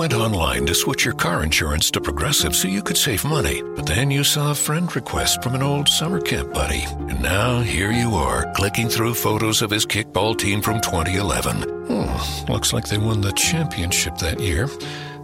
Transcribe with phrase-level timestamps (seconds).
[0.00, 3.84] went online to switch your car insurance to Progressive so you could save money, but
[3.84, 6.84] then you saw a friend request from an old summer camp buddy.
[7.10, 11.64] And now here you are, clicking through photos of his kickball team from 2011.
[11.86, 14.70] Hmm, looks like they won the championship that year.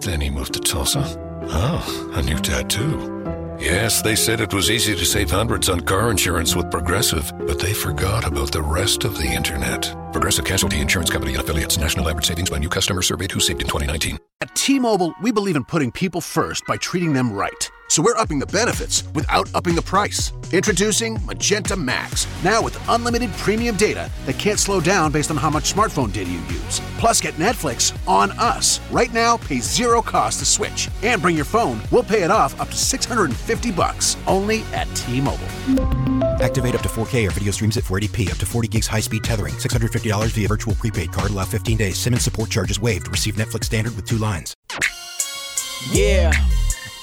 [0.00, 1.04] Then he moved to Tulsa.
[1.48, 3.35] Oh, a new tattoo.
[3.58, 7.58] Yes, they said it was easy to save hundreds on car insurance with Progressive, but
[7.58, 9.94] they forgot about the rest of the internet.
[10.12, 11.78] Progressive Casualty Insurance Company and affiliates.
[11.78, 14.18] National average savings by new customer surveyed who saved in 2019.
[14.42, 17.70] At T-Mobile, we believe in putting people first by treating them right.
[17.88, 20.32] So we're upping the benefits without upping the price.
[20.52, 25.50] Introducing Magenta Max, now with unlimited premium data that can't slow down based on how
[25.50, 26.80] much smartphone data you use.
[26.98, 28.80] Plus, get Netflix on us.
[28.90, 30.88] Right now, pay zero cost to switch.
[31.02, 34.16] And bring your phone, we'll pay it off up to 650 bucks.
[34.26, 35.46] Only at T-Mobile.
[36.40, 39.24] Activate up to 4K or video streams at 480p, up to 40 gigs high speed
[39.24, 41.98] tethering, $650 via virtual prepaid card, allow 15 days.
[41.98, 43.08] SIM and support charges waived.
[43.08, 44.54] Receive Netflix standard with two lines.
[45.92, 46.32] Yeah.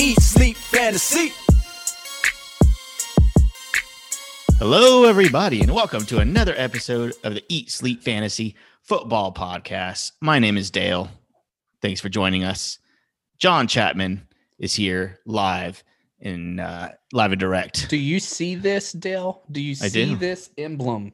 [0.00, 1.32] Eat, sleep, fantasy.
[4.58, 10.12] Hello, everybody, and welcome to another episode of the Eat Sleep Fantasy Football Podcast.
[10.20, 11.10] My name is Dale.
[11.82, 12.78] Thanks for joining us.
[13.38, 14.26] John Chapman
[14.58, 15.82] is here live
[16.20, 17.88] in uh, live and direct.
[17.88, 19.42] Do you see this, Dale?
[19.50, 20.16] Do you I see do.
[20.16, 21.12] this emblem?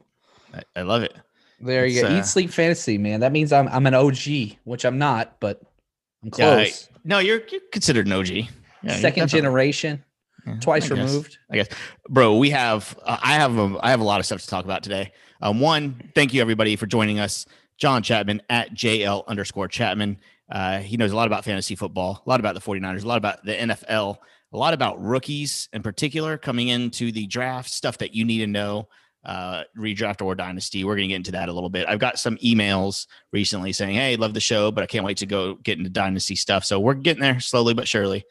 [0.53, 1.13] I, I love it.
[1.59, 2.07] There you go.
[2.07, 3.19] uh, Eat sleep fantasy, man.
[3.21, 5.61] That means I'm I'm an OG, which I'm not, but
[6.23, 6.89] I'm Yeah, I- close.
[7.03, 8.47] no, you're you're considered an OG.
[8.85, 10.03] Yeah, Second generation,
[10.45, 11.09] yeah, twice I guess.
[11.11, 11.37] removed.
[11.49, 11.67] I guess,
[12.09, 12.37] bro.
[12.37, 14.83] We have uh, I have a, I have a lot of stuff to talk about
[14.83, 15.11] today.
[15.41, 17.45] Um, one, thank you everybody for joining us.
[17.77, 20.17] John Chapman at JL underscore Chapman.
[20.49, 23.17] Uh, he knows a lot about fantasy football, a lot about the 49ers, a lot
[23.17, 24.17] about the NFL,
[24.53, 28.47] a lot about rookies in particular coming into the draft, stuff that you need to
[28.47, 28.87] know,
[29.25, 30.83] uh, redraft or dynasty.
[30.83, 31.87] We're going to get into that a little bit.
[31.89, 35.25] I've got some emails recently saying, Hey, love the show, but I can't wait to
[35.25, 36.63] go get into dynasty stuff.
[36.63, 38.23] So we're getting there slowly but surely.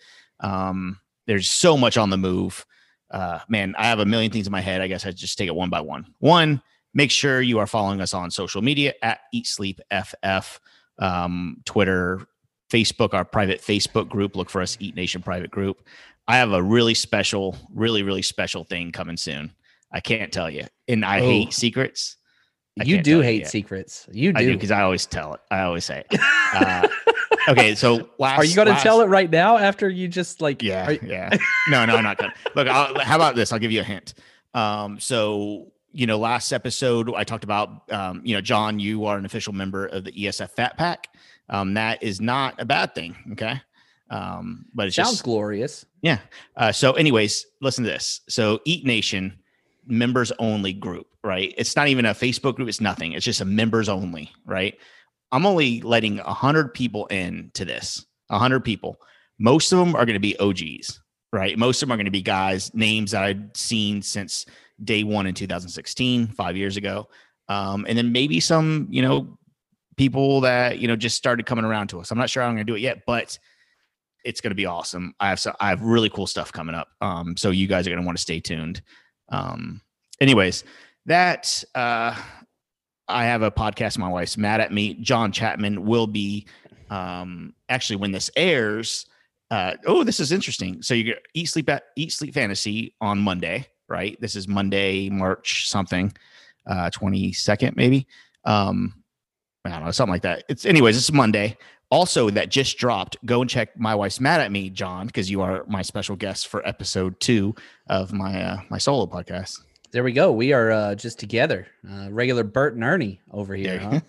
[0.45, 2.65] Um, there's so much on the move
[3.11, 4.81] uh, man, I have a million things in my head.
[4.81, 6.05] I guess I just take it one by one.
[6.19, 6.61] One,
[6.95, 10.59] make sure you are following us on social media at Eat Sleep FF,
[10.99, 12.27] um, Twitter,
[12.73, 14.35] Facebook, our private Facebook group.
[14.35, 15.87] Look for us, Eat Nation private group.
[16.27, 19.53] I have a really special, really, really special thing coming soon.
[19.93, 21.25] I can't tell you, and I Oh.
[21.25, 22.17] hate secrets.
[22.81, 23.51] I You do hate yet.
[23.51, 24.09] secrets.
[24.11, 25.41] You I do because I always tell it.
[25.53, 26.21] I always say it.
[26.55, 26.87] Uh,
[27.49, 30.63] okay, so last, Are you going to tell it right now after you just like?
[30.63, 31.31] yeah, you- yeah.
[31.69, 32.33] No, no, I'm not gonna.
[32.55, 33.53] Look, I'll, how about this?
[33.53, 34.15] I'll give you a hint.
[34.55, 39.17] Um, so you know, last episode I talked about, um, you know, John, you are
[39.17, 41.07] an official member of the ESF Fat Pack.
[41.49, 43.17] Um, that is not a bad thing.
[43.33, 43.61] Okay.
[44.11, 45.87] Um, but it's Sounds just glorious.
[46.03, 46.19] yeah.
[46.57, 48.23] Uh, so, anyways, listen to this.
[48.29, 49.39] So, Eat Nation
[49.87, 51.55] members only group, right?
[51.57, 52.69] It's not even a Facebook group.
[52.69, 53.13] It's nothing.
[53.13, 54.77] It's just a members only, right?
[55.35, 58.07] I'm only letting a hundred people in to this.
[58.31, 58.99] A hundred people.
[59.41, 61.01] Most of them are going to be OGs,
[61.33, 61.59] right?
[61.59, 64.47] Most of them are going to be guys, names that I'd seen since
[64.85, 67.09] day one in 2016, five years ago.
[67.49, 69.37] Um, and then maybe some, you know,
[69.97, 72.13] people that, you know, just started coming around to us.
[72.13, 73.37] I'm not sure how I'm going to do it yet, but
[74.25, 75.17] it's going to be awesome.
[75.19, 76.89] I have so I have really cool stuff coming up.
[77.01, 78.83] Um, so you guys are going to want to stay tuned.
[79.31, 79.81] Um,
[80.21, 80.63] anyways,
[81.07, 82.17] that uh,
[83.09, 83.99] I have a podcast.
[83.99, 84.95] My wife's mad at me.
[84.95, 86.47] John Chapman will be
[86.91, 89.07] um, actually when this airs.
[89.51, 90.83] Uh, oh, this is interesting.
[90.83, 94.19] So you get eat sleep at eat sleep fantasy on Monday, right?
[94.21, 96.13] This is Monday, March something,
[96.67, 98.07] uh, twenty second maybe.
[98.45, 98.95] Um,
[99.65, 100.45] I don't know, something like that.
[100.49, 100.97] It's anyways.
[100.97, 101.57] It's Monday
[101.91, 105.41] also that just dropped go and check my wife's mad at me john because you
[105.41, 107.55] are my special guest for episode two
[107.89, 109.61] of my uh my solo podcast
[109.95, 110.33] There we go.
[110.33, 111.69] We are uh, just together.
[111.89, 113.79] Uh, regular Bert and Ernie over here.
[113.79, 114.01] Huh?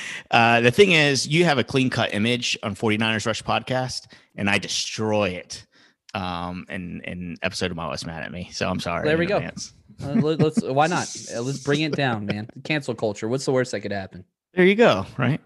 [0.32, 4.50] uh the thing is you have a clean cut image on 49ers rush podcast and
[4.50, 5.66] i destroy it
[6.14, 9.26] um in in episode of my wife's mad at me so i'm sorry There we
[9.26, 9.36] go.
[9.36, 11.06] Uh, let, us why not?
[11.36, 12.48] Uh, let's bring it down, man.
[12.64, 13.28] Cancel culture.
[13.28, 14.24] What's the worst that could happen?
[14.52, 15.40] there you go right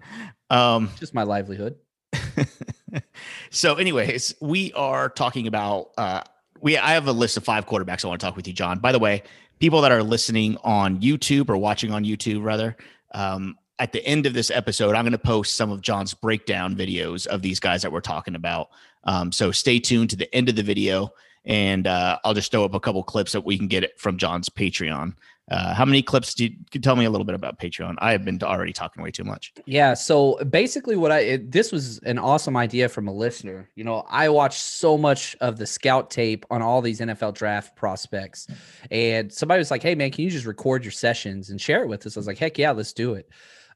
[0.49, 1.77] um Just my livelihood.
[3.51, 6.23] so anyways we are talking about uh
[6.63, 8.79] we i have a list of five quarterbacks i want to talk with you john
[8.79, 9.23] by the way
[9.59, 12.77] people that are listening on youtube or watching on youtube rather
[13.15, 16.75] um at the end of this episode, I'm going to post some of John's breakdown
[16.75, 18.71] videos of these guys that we're talking about.
[19.05, 21.11] Um, so stay tuned to the end of the video,
[21.45, 24.19] and uh, I'll just throw up a couple clips that we can get it from
[24.19, 25.15] John's Patreon.
[25.51, 27.95] Uh, how many clips do you, you tell me a little bit about Patreon?
[27.99, 29.53] I have been already talking way too much.
[29.67, 29.95] Yeah.
[29.95, 33.69] So basically, what I it, this was an awesome idea from a listener.
[33.75, 37.77] You know, I watched so much of the scout tape on all these NFL draft
[37.77, 38.47] prospects,
[38.91, 41.89] and somebody was like, "Hey, man, can you just record your sessions and share it
[41.89, 43.29] with us?" I was like, "Heck yeah, let's do it."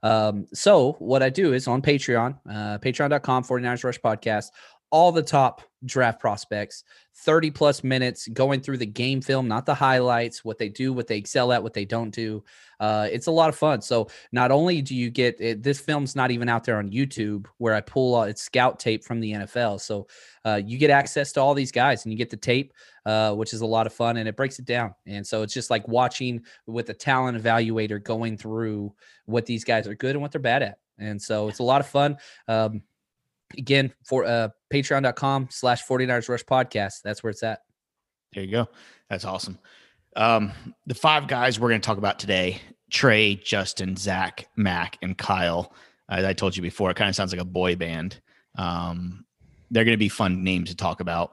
[0.03, 4.51] Um, so what I do is on Patreon, uh, patreon.com 49ers Rush Podcast,
[4.93, 6.85] all the top draft prospects
[7.17, 11.09] 30 plus minutes going through the game film not the highlights what they do what
[11.09, 12.45] they excel at what they don't do.
[12.79, 13.81] Uh, it's a lot of fun.
[13.81, 17.47] So not only do you get it, this film's not even out there on youtube
[17.59, 20.07] where i pull uh, it's scout tape from the nfl so
[20.45, 22.73] uh, you get access to all these guys and you get the tape
[23.05, 24.95] uh, which is a lot of fun and it breaks it down.
[25.07, 28.95] And so it's just like watching with a talent evaluator going through
[29.27, 30.79] what these guys are good and what they're bad at.
[30.99, 32.19] And so it's a lot of fun.
[32.47, 32.83] Um,
[33.59, 36.95] again for uh patreon.com slash 49ers rush podcast.
[37.05, 37.61] That's where it's at.
[38.33, 38.69] There you go.
[39.09, 39.59] That's awesome.
[40.17, 40.53] Um
[40.87, 42.61] the five guys we're going to talk about today
[42.91, 45.73] trey justin zach mac and kyle.
[46.11, 48.21] As i told you before it kind of sounds like a boy band.
[48.57, 49.25] Um
[49.71, 51.33] they're going to be fun names to talk about.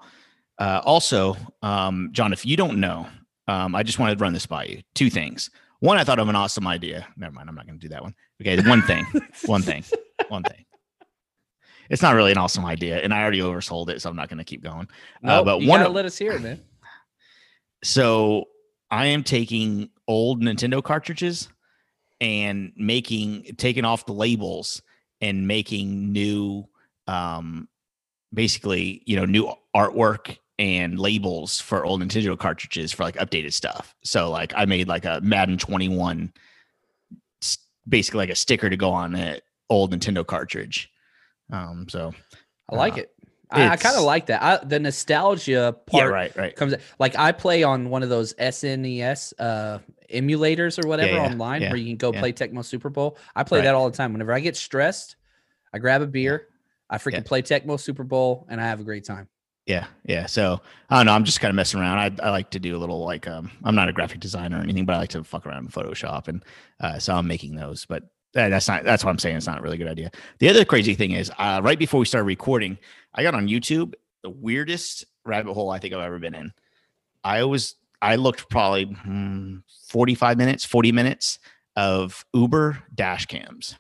[0.58, 3.08] Uh also um john if you don't know
[3.48, 4.82] um i just wanted to run this by you.
[4.96, 5.50] Two things.
[5.80, 7.06] One i thought of an awesome idea.
[7.18, 8.16] Never mind i'm not going to do that one.
[8.42, 9.06] Okay one thing.
[9.46, 9.84] One thing.
[10.30, 10.66] One thing
[11.90, 14.38] it's not really an awesome idea, and I already oversold it, so I'm not going
[14.38, 14.88] to keep going.
[15.22, 16.60] No, uh, but one, let us hear it, man.
[17.82, 18.50] So
[18.92, 21.48] I am taking old Nintendo cartridges
[22.20, 24.82] and making taking off the labels
[25.22, 26.68] and making new,
[27.08, 27.70] um,
[28.34, 33.96] basically, you know, new artwork and labels for old Nintendo cartridges for like updated stuff.
[34.04, 36.34] So like I made like a Madden 21
[37.90, 39.40] basically like a sticker to go on an
[39.70, 40.90] old Nintendo cartridge.
[41.52, 42.14] Um, so
[42.70, 43.12] I like uh, it.
[43.52, 44.44] I, I kind of like that.
[44.44, 46.56] I, the nostalgia part yeah, right, right.
[46.56, 49.80] comes like I play on one of those SNES uh,
[50.14, 53.18] emulators or whatever yeah, yeah, online where you can go play Tecmo Super Bowl.
[53.36, 53.66] I play right.
[53.66, 54.14] that all the time.
[54.14, 55.16] Whenever I get stressed,
[55.74, 56.48] I grab a beer,
[56.90, 59.28] I freaking play Tecmo Super Bowl, and I have a great time.
[59.66, 60.26] Yeah, yeah.
[60.26, 61.14] So I don't know.
[61.14, 62.00] I'm just kind of messing around.
[62.00, 63.52] I, I like to do a little like um.
[63.64, 66.28] I'm not a graphic designer or anything, but I like to fuck around in Photoshop,
[66.28, 66.44] and
[66.80, 67.86] uh, so I'm making those.
[67.86, 68.04] But
[68.34, 69.38] that's not that's what I'm saying.
[69.38, 70.12] It's not a really good idea.
[70.40, 72.78] The other crazy thing is, uh, right before we started recording,
[73.14, 76.52] I got on YouTube the weirdest rabbit hole I think I've ever been in.
[77.24, 81.40] I was I looked probably hmm, 45 minutes, 40 minutes
[81.76, 83.78] of Uber dash cams.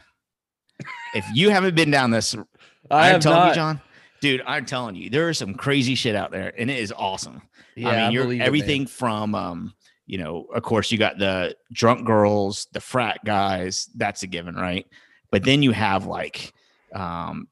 [1.13, 2.36] if you haven't been down this,
[2.92, 3.50] I am telling not.
[3.50, 3.81] you, John,
[4.22, 7.42] dude, I'm telling you, there is some crazy shit out there, and it is awesome.
[7.75, 9.74] Yeah, I mean, you're everything it, from um
[10.10, 13.88] you know, of course, you got the drunk girls, the frat guys.
[13.96, 14.88] That's a given, right?
[15.30, 16.52] But then you have like,
[16.96, 17.48] um,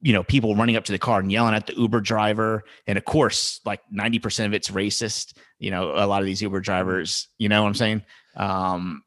[0.00, 2.64] you know, people running up to the car and yelling at the Uber driver.
[2.86, 5.34] And of course, like 90% of it's racist.
[5.58, 8.02] You know, a lot of these Uber drivers, you know what I'm saying?
[8.34, 9.02] Um,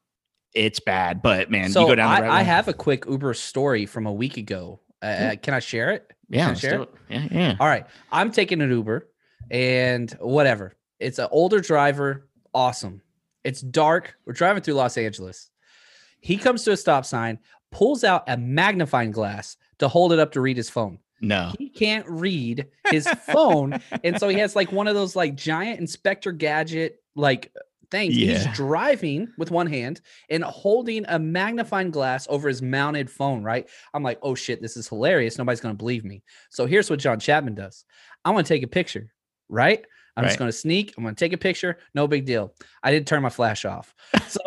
[0.54, 3.86] it's bad, but man, so you go down I, I have a quick Uber story
[3.86, 4.78] from a week ago.
[5.02, 6.12] Uh, uh Can I share it?
[6.28, 6.94] Yeah, I share it?
[7.08, 7.56] yeah, yeah.
[7.58, 7.86] All right.
[8.12, 9.08] I'm taking an Uber
[9.50, 10.74] and whatever.
[11.00, 13.02] It's an older driver awesome.
[13.42, 14.16] It's dark.
[14.24, 15.50] We're driving through Los Angeles.
[16.20, 17.38] He comes to a stop sign,
[17.70, 20.98] pulls out a magnifying glass to hold it up to read his phone.
[21.20, 23.80] No, he can't read his phone.
[24.04, 27.52] And so he has like one of those like giant inspector gadget like
[27.90, 28.16] things.
[28.16, 28.38] Yeah.
[28.38, 33.68] He's driving with one hand and holding a magnifying glass over his mounted phone, right?
[33.94, 35.38] I'm like, oh shit, this is hilarious.
[35.38, 36.22] Nobody's going to believe me.
[36.50, 37.84] So here's what John Chapman does
[38.24, 39.12] I want to take a picture,
[39.48, 39.84] right?
[40.16, 40.28] I'm right.
[40.28, 40.94] just going to sneak.
[40.96, 41.78] I'm going to take a picture.
[41.94, 42.54] No big deal.
[42.82, 43.94] I didn't turn my flash off.
[44.26, 44.40] So,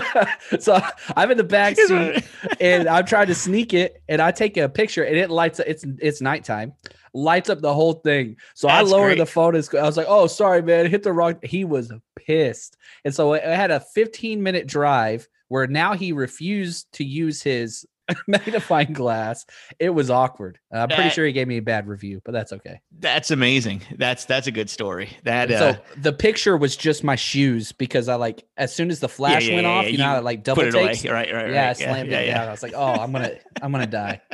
[0.60, 0.80] so
[1.16, 2.24] I'm in the back seat
[2.60, 4.00] and I'm trying to sneak it.
[4.08, 5.66] And I take a picture and it lights up.
[5.66, 6.72] It's, it's nighttime,
[7.14, 8.36] lights up the whole thing.
[8.54, 9.54] So That's I lower the phone.
[9.54, 10.86] I was like, oh, sorry, man.
[10.86, 11.38] Hit the wrong.
[11.42, 12.76] He was pissed.
[13.04, 17.86] And so I had a 15 minute drive where now he refused to use his
[18.26, 19.46] magnifying glass.
[19.78, 20.58] It was awkward.
[20.72, 22.80] Uh, I'm pretty sure he gave me a bad review, but that's okay.
[22.98, 23.82] That's amazing.
[23.96, 25.10] That's that's a good story.
[25.24, 29.00] That uh, so the picture was just my shoes because I like as soon as
[29.00, 31.04] the flash yeah, yeah, went yeah, off, you, you know, it like double put takes.
[31.04, 31.12] Away.
[31.12, 31.70] Right, right, yeah, right.
[31.70, 32.48] I slammed it down.
[32.48, 34.20] I was like, oh, I'm gonna I'm gonna die.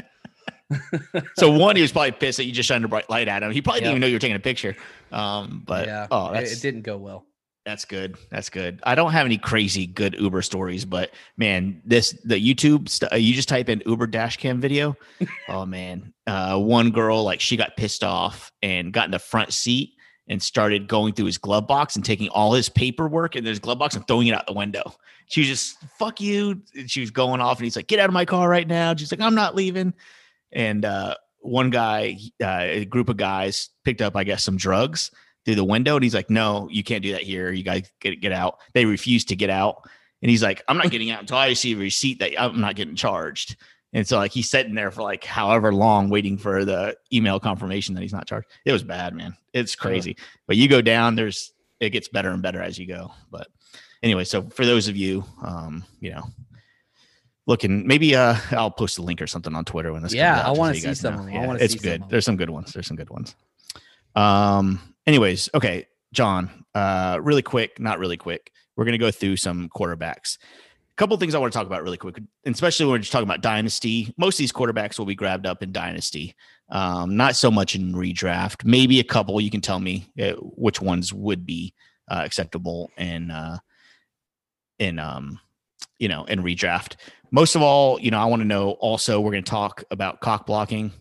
[1.36, 3.52] so one, he was probably pissed that you just shined a bright light at him.
[3.52, 3.84] He probably yep.
[3.84, 4.76] didn't even know you were taking a picture.
[5.12, 7.26] Um, but yeah, oh, it didn't go well.
[7.64, 8.18] That's good.
[8.30, 8.80] That's good.
[8.82, 13.16] I don't have any crazy good Uber stories, but man, this the YouTube st- uh,
[13.16, 14.96] you just type in Uber dash cam video.
[15.48, 19.54] oh man, uh, one girl like she got pissed off and got in the front
[19.54, 19.94] seat
[20.28, 23.78] and started going through his glove box and taking all his paperwork and his glove
[23.78, 24.94] box and throwing it out the window.
[25.26, 26.62] She was just fuck you.
[26.74, 28.94] And she was going off and he's like, get out of my car right now.
[28.94, 29.94] She's like, I'm not leaving.
[30.52, 35.10] And uh, one guy, uh, a group of guys picked up, I guess, some drugs
[35.44, 35.96] through the window.
[35.96, 37.52] And he's like, no, you can't do that here.
[37.52, 38.58] You guys get, get out.
[38.72, 39.88] They refuse to get out.
[40.22, 42.76] And he's like, I'm not getting out until I receive a receipt that I'm not
[42.76, 43.56] getting charged.
[43.92, 47.94] And so like he's sitting there for like however long waiting for the email confirmation
[47.94, 48.48] that he's not charged.
[48.64, 49.36] It was bad, man.
[49.52, 50.16] It's crazy.
[50.16, 50.24] Yeah.
[50.46, 53.12] But you go down, there's it gets better and better as you go.
[53.30, 53.48] But
[54.02, 56.24] anyway, so for those of you, um, you know,
[57.46, 60.50] looking maybe uh I'll post a link or something on Twitter when this yeah I
[60.50, 63.36] want to see some yeah, it's good there's some good ones there's some good ones
[64.16, 69.68] um anyways okay John uh really quick not really quick we're gonna go through some
[69.68, 70.38] quarterbacks
[70.94, 73.26] a couple things I want to talk about really quick, especially when we're just talking
[73.26, 74.14] about dynasty.
[74.16, 76.36] Most of these quarterbacks will be grabbed up in dynasty,
[76.68, 78.64] um, not so much in redraft.
[78.64, 79.40] Maybe a couple.
[79.40, 81.74] You can tell me uh, which ones would be
[82.08, 83.58] uh, acceptable in uh,
[84.78, 85.40] in um,
[85.98, 86.94] you know in redraft.
[87.32, 88.72] Most of all, you know, I want to know.
[88.72, 90.92] Also, we're going to talk about cock blocking,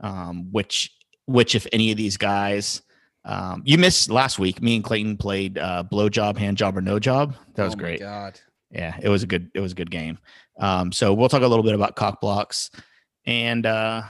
[0.00, 2.82] um, which which if any of these guys.
[3.28, 4.60] Um, you missed last week.
[4.60, 7.36] Me and Clayton played uh, blow job, hand job, or no job.
[7.54, 8.00] That was oh great.
[8.00, 10.18] God yeah, it was a good it was a good game.
[10.58, 12.70] Um, so we'll talk a little bit about cock blocks,
[13.26, 14.02] and uh,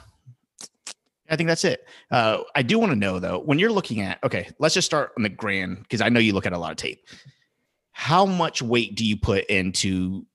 [1.30, 1.86] I think that's it.
[2.10, 5.12] Uh, I do want to know though, when you're looking at okay, let's just start
[5.16, 7.06] on the grand because I know you look at a lot of tape.
[7.92, 10.26] How much weight do you put into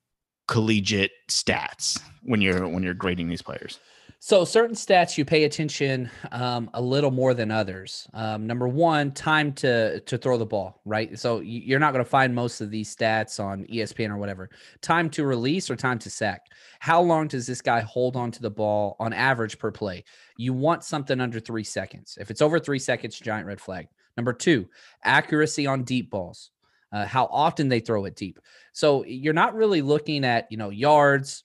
[0.46, 3.78] collegiate stats when you're when you're grading these players?
[4.26, 8.08] So certain stats you pay attention um, a little more than others.
[8.14, 11.18] Um, number one, time to to throw the ball, right?
[11.18, 14.48] So you're not going to find most of these stats on ESPN or whatever.
[14.80, 16.46] Time to release or time to sack.
[16.80, 20.04] How long does this guy hold on to the ball on average per play?
[20.38, 22.16] You want something under three seconds.
[22.18, 23.88] If it's over three seconds, giant red flag.
[24.16, 24.70] Number two,
[25.02, 26.50] accuracy on deep balls.
[26.90, 28.40] Uh, how often they throw it deep.
[28.72, 31.44] So you're not really looking at you know yards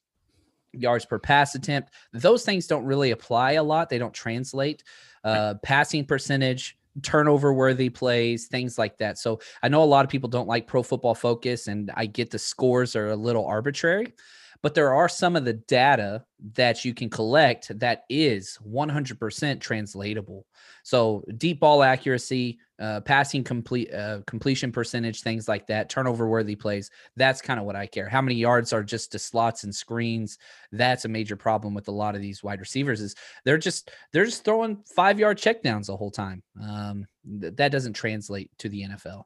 [0.73, 1.93] yards per pass attempt.
[2.13, 3.89] Those things don't really apply a lot.
[3.89, 4.83] They don't translate.
[5.23, 9.17] Uh, passing percentage, turnover worthy plays, things like that.
[9.17, 12.31] So I know a lot of people don't like pro football focus, and I get
[12.31, 14.13] the scores are a little arbitrary
[14.61, 20.45] but there are some of the data that you can collect that is 100% translatable.
[20.83, 26.55] So deep ball accuracy, uh, passing complete uh, completion percentage, things like that, turnover worthy
[26.55, 26.89] plays.
[27.15, 28.07] That's kind of what I care.
[28.07, 30.37] How many yards are just to slots and screens?
[30.71, 33.01] That's a major problem with a lot of these wide receivers.
[33.01, 36.41] Is they're just they're just throwing five yard checkdowns the whole time.
[36.61, 37.05] Um,
[37.41, 39.23] th- that doesn't translate to the NFL.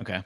[0.00, 0.22] Okay.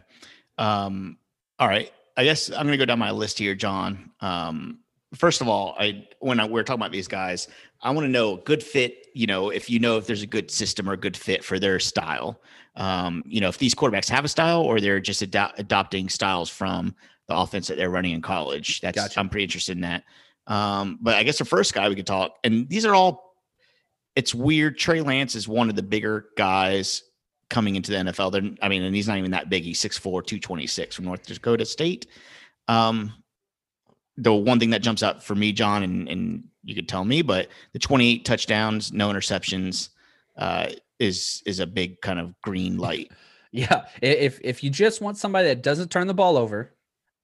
[0.58, 1.18] Um,
[1.58, 1.90] all right.
[2.16, 4.10] I guess I'm going to go down my list here, John.
[4.20, 4.80] Um,
[5.14, 7.48] first of all, I when I, we're talking about these guys,
[7.80, 9.06] I want to know good fit.
[9.18, 11.58] You know, if you know if there's a good system or a good fit for
[11.58, 12.40] their style.
[12.76, 16.48] Um, you know, if these quarterbacks have a style or they're just ad- adopting styles
[16.48, 16.94] from
[17.26, 18.80] the offense that they're running in college.
[18.80, 19.18] That's gotcha.
[19.18, 20.04] I'm pretty interested in that.
[20.46, 23.34] Um, but I guess the first guy we could talk, and these are all.
[24.14, 24.78] It's weird.
[24.78, 27.02] Trey Lance is one of the bigger guys
[27.50, 28.30] coming into the NFL.
[28.30, 29.64] They're, I mean, and he's not even that big.
[29.64, 32.06] He's 6'4, 226 from North Dakota State.
[32.68, 33.12] Um,
[34.18, 37.22] the one thing that jumps out for me, John, and, and you could tell me,
[37.22, 39.90] but the 28 touchdowns, no interceptions,
[40.36, 43.10] uh, is is a big kind of green light.
[43.50, 43.86] Yeah.
[44.02, 46.74] If if you just want somebody that doesn't turn the ball over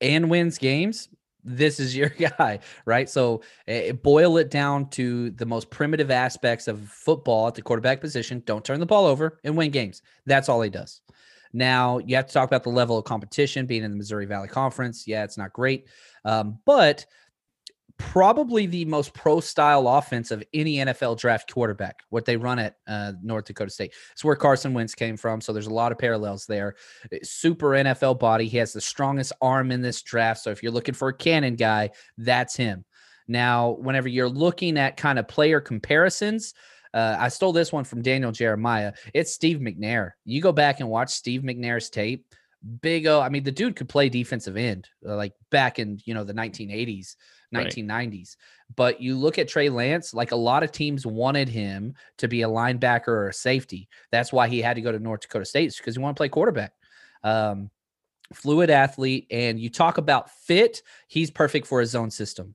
[0.01, 1.11] and wins games,
[1.45, 2.09] this is your
[2.39, 3.11] guy, right?
[3.11, 8.01] So uh, boil it down to the most primitive aspects of football at the quarterback
[8.01, 8.43] position.
[8.47, 10.01] Don't turn the ball over and win games.
[10.25, 11.03] That's all he does.
[11.53, 14.49] Now you have to talk about the level of competition being in the Missouri Valley
[14.49, 15.07] Conference.
[15.07, 15.89] Yeah, it's not great,
[16.25, 17.07] um, but
[17.97, 22.77] probably the most pro style offense of any NFL draft quarterback, what they run at
[22.89, 23.93] uh, North Dakota State.
[24.13, 25.41] It's where Carson Wentz came from.
[25.41, 26.75] So there's a lot of parallels there.
[27.13, 28.49] Uh, super NFL body.
[28.49, 30.41] He has the strongest arm in this draft.
[30.41, 32.85] So if you're looking for a cannon guy, that's him.
[33.29, 36.53] Now, whenever you're looking at kind of player comparisons,
[36.93, 38.93] uh, I stole this one from Daniel Jeremiah.
[39.15, 40.13] It's Steve McNair.
[40.25, 42.27] You go back and watch Steve McNair's tape.
[42.81, 43.21] Big O.
[43.21, 46.35] I mean, the dude could play defensive end, uh, like back in you know the
[46.35, 47.17] 1980s.
[47.55, 48.13] 1990s.
[48.13, 48.37] Right.
[48.77, 52.43] But you look at Trey Lance, like a lot of teams wanted him to be
[52.43, 53.89] a linebacker or a safety.
[54.11, 56.29] That's why he had to go to North Dakota State because he wanted to play
[56.29, 56.73] quarterback.
[57.23, 57.71] Um,
[58.33, 59.27] fluid athlete.
[59.31, 62.55] And you talk about fit, he's perfect for his own system.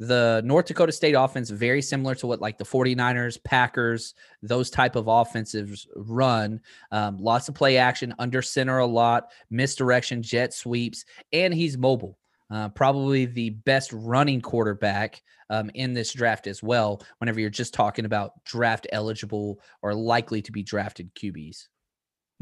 [0.00, 4.96] The North Dakota State offense very similar to what like the 49ers, Packers, those type
[4.96, 6.60] of offensives run.
[6.90, 12.18] Um, lots of play action, under center a lot, misdirection, jet sweeps, and he's mobile.
[12.50, 17.02] Uh, probably the best running quarterback um, in this draft as well.
[17.18, 21.68] Whenever you're just talking about draft eligible or likely to be drafted QBs.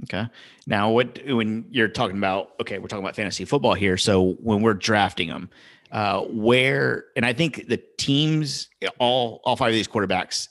[0.04, 0.26] Okay.
[0.66, 2.52] Now, what when you're talking about?
[2.60, 3.96] Okay, we're talking about fantasy football here.
[3.96, 5.50] So when we're drafting them,
[5.92, 8.68] uh, where and I think the teams,
[8.98, 10.48] all all five of these quarterbacks,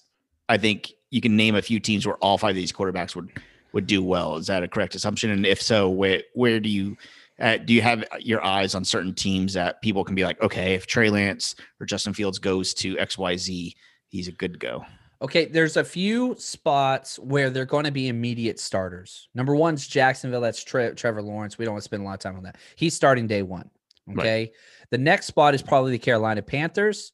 [0.48, 3.30] I think you can name a few teams where all five of these quarterbacks would
[3.74, 4.38] would do well.
[4.38, 5.32] Is that a correct assumption?
[5.32, 6.96] And if so, where where do you
[7.40, 10.76] uh, do you have your eyes on certain teams that people can be like, okay,
[10.76, 13.76] if Trey Lance or Justin Fields goes to X Y Z,
[14.10, 14.86] he's a good go.
[15.24, 19.28] Okay, there's a few spots where they're going to be immediate starters.
[19.36, 20.42] Number one's Jacksonville.
[20.42, 21.60] That's Tre- Trevor Lawrence.
[21.60, 22.58] We don't want to spend a lot of time on that.
[22.76, 23.70] He's starting day one.
[24.18, 24.40] Okay.
[24.40, 24.52] Right.
[24.92, 27.12] The next spot is probably the Carolina Panthers.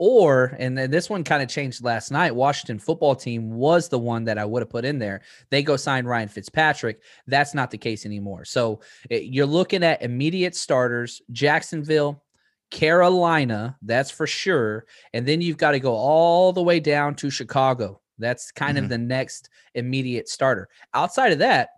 [0.00, 2.34] Or, and then this one kind of changed last night.
[2.34, 5.22] Washington football team was the one that I would have put in there.
[5.50, 7.02] They go sign Ryan Fitzpatrick.
[7.26, 8.44] That's not the case anymore.
[8.44, 8.80] So
[9.10, 12.22] it, you're looking at immediate starters Jacksonville,
[12.70, 14.86] Carolina, that's for sure.
[15.12, 18.00] And then you've got to go all the way down to Chicago.
[18.18, 18.84] That's kind mm-hmm.
[18.84, 20.68] of the next immediate starter.
[20.94, 21.70] Outside of that,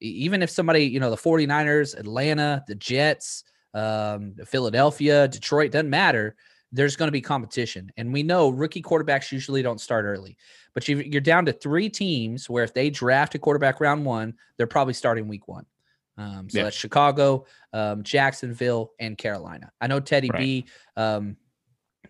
[0.00, 3.42] even if somebody, you know, the 49ers, Atlanta, the Jets,
[3.74, 6.36] um, Philadelphia, Detroit, doesn't matter.
[6.70, 7.90] There's going to be competition.
[7.96, 10.36] And we know rookie quarterbacks usually don't start early,
[10.74, 14.66] but you're down to three teams where if they draft a quarterback round one, they're
[14.66, 15.64] probably starting week one.
[16.18, 16.64] Um, so yeah.
[16.64, 19.70] that's Chicago, um, Jacksonville, and Carolina.
[19.80, 20.38] I know Teddy right.
[20.38, 20.66] B.
[20.96, 21.36] Um,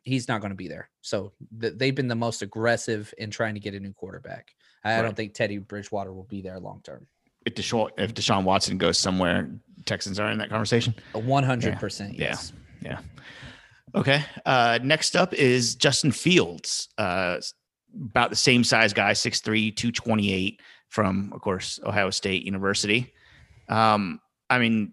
[0.02, 0.88] he's not going to be there.
[1.02, 4.54] So th- they've been the most aggressive in trying to get a new quarterback.
[4.82, 4.98] I, right.
[4.98, 7.06] I don't think Teddy Bridgewater will be there long term.
[7.48, 9.50] If Deshaun, if Deshaun Watson goes somewhere,
[9.84, 10.94] Texans are in that conversation.
[11.12, 12.14] One hundred percent.
[12.14, 12.36] Yeah.
[12.82, 13.00] Yeah.
[13.94, 14.22] Okay.
[14.44, 16.88] Uh, next up is Justin Fields.
[16.98, 17.38] Uh,
[18.10, 23.12] about the same size guy, 6'3", 228 from, of course, Ohio State University.
[23.68, 24.92] Um, I mean,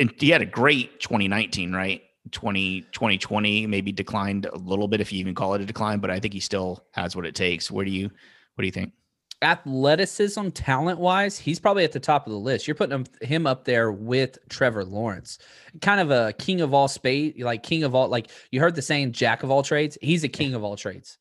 [0.00, 2.02] and he had a great 2019, right?
[2.32, 6.10] 20, 2020 maybe declined a little bit if you even call it a decline, but
[6.10, 7.70] I think he still has what it takes.
[7.70, 8.10] Where do you
[8.54, 8.92] what do you think?
[9.40, 12.66] Athleticism, talent wise, he's probably at the top of the list.
[12.66, 15.38] You're putting him, up there with Trevor Lawrence,
[15.80, 18.08] kind of a king of all spade, like king of all.
[18.08, 19.96] Like you heard the saying, jack of all trades.
[20.02, 21.18] He's a king of all trades.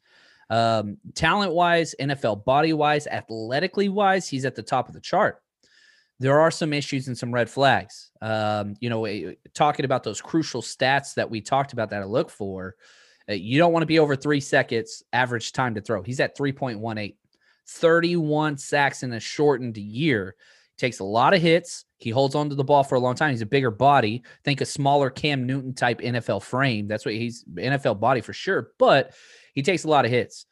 [0.50, 5.42] Um, talent wise, NFL body wise, athletically wise, he's at the top of the chart
[6.20, 8.12] there are some issues and some red flags.
[8.22, 12.06] Um, you know, eh, talking about those crucial stats that we talked about that I
[12.06, 12.76] look for,
[13.30, 16.02] uh, you don't want to be over three seconds average time to throw.
[16.02, 17.16] He's at 3.18,
[17.68, 20.36] 31 sacks in a shortened year.
[20.78, 21.86] Takes a lot of hits.
[21.98, 23.32] He holds onto the ball for a long time.
[23.32, 24.24] He's a bigger body.
[24.44, 26.88] Think a smaller Cam Newton type NFL frame.
[26.88, 28.72] That's what he's NFL body for sure.
[28.78, 29.14] But
[29.54, 30.46] he takes a lot of hits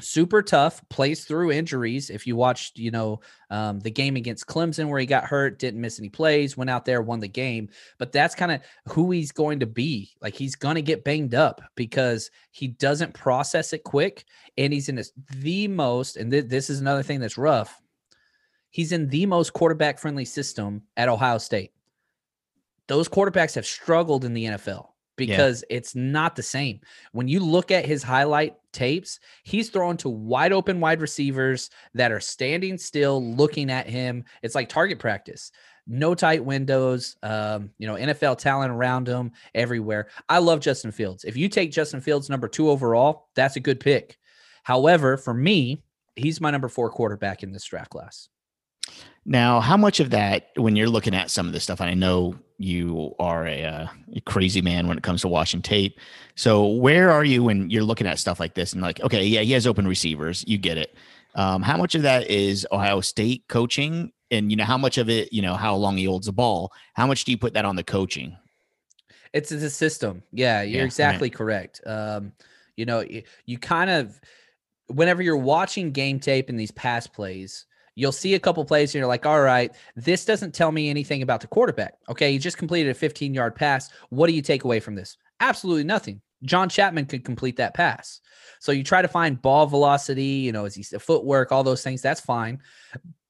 [0.00, 2.10] super tough plays through injuries.
[2.10, 5.80] If you watched you know um, the game against clemson where he got hurt didn't
[5.80, 7.68] miss any plays went out there won the game.
[7.98, 10.12] But that's kind of who he's going to be.
[10.20, 14.24] Like he's going to get banged up because he doesn't process it quick
[14.56, 17.80] and he's in this, the most and th- this is another thing that's rough
[18.70, 21.72] he's in the most quarterback friendly system at ohio state.
[22.86, 25.76] Those quarterbacks have struggled in the nfl because yeah.
[25.76, 26.80] it's not the same.
[27.12, 32.10] When you look at his highlight tapes, he's throwing to wide open wide receivers that
[32.10, 34.24] are standing still looking at him.
[34.42, 35.52] It's like target practice.
[35.86, 40.08] No tight windows, um, you know, NFL talent around him everywhere.
[40.28, 41.24] I love Justin Fields.
[41.24, 44.18] If you take Justin Fields number two overall, that's a good pick.
[44.62, 45.82] However, for me,
[46.14, 48.28] he's my number four quarterback in this draft class.
[49.24, 51.94] Now, how much of that, when you're looking at some of this stuff, and I
[51.94, 55.98] know you are a, uh, a, crazy man when it comes to watching tape.
[56.34, 59.40] So, where are you when you're looking at stuff like this and like, okay, yeah,
[59.40, 60.94] he has open receivers, you get it.
[61.34, 65.08] Um, how much of that is Ohio State coaching, and you know how much of
[65.08, 66.72] it, you know, how long he holds the ball?
[66.94, 68.36] How much do you put that on the coaching?
[69.32, 70.22] It's the system.
[70.32, 71.36] Yeah, you're yeah, exactly right.
[71.36, 71.80] correct.
[71.86, 72.32] Um,
[72.76, 74.20] you know, you, you kind of
[74.88, 77.66] whenever you're watching game tape in these pass plays
[77.98, 81.22] You'll see a couple plays and you're like, all right, this doesn't tell me anything
[81.22, 81.94] about the quarterback.
[82.08, 83.90] Okay, he just completed a 15 yard pass.
[84.10, 85.16] What do you take away from this?
[85.40, 86.20] Absolutely nothing.
[86.44, 88.20] John Chapman could complete that pass.
[88.60, 92.00] So you try to find ball velocity, you know, is he footwork, all those things,
[92.00, 92.60] that's fine.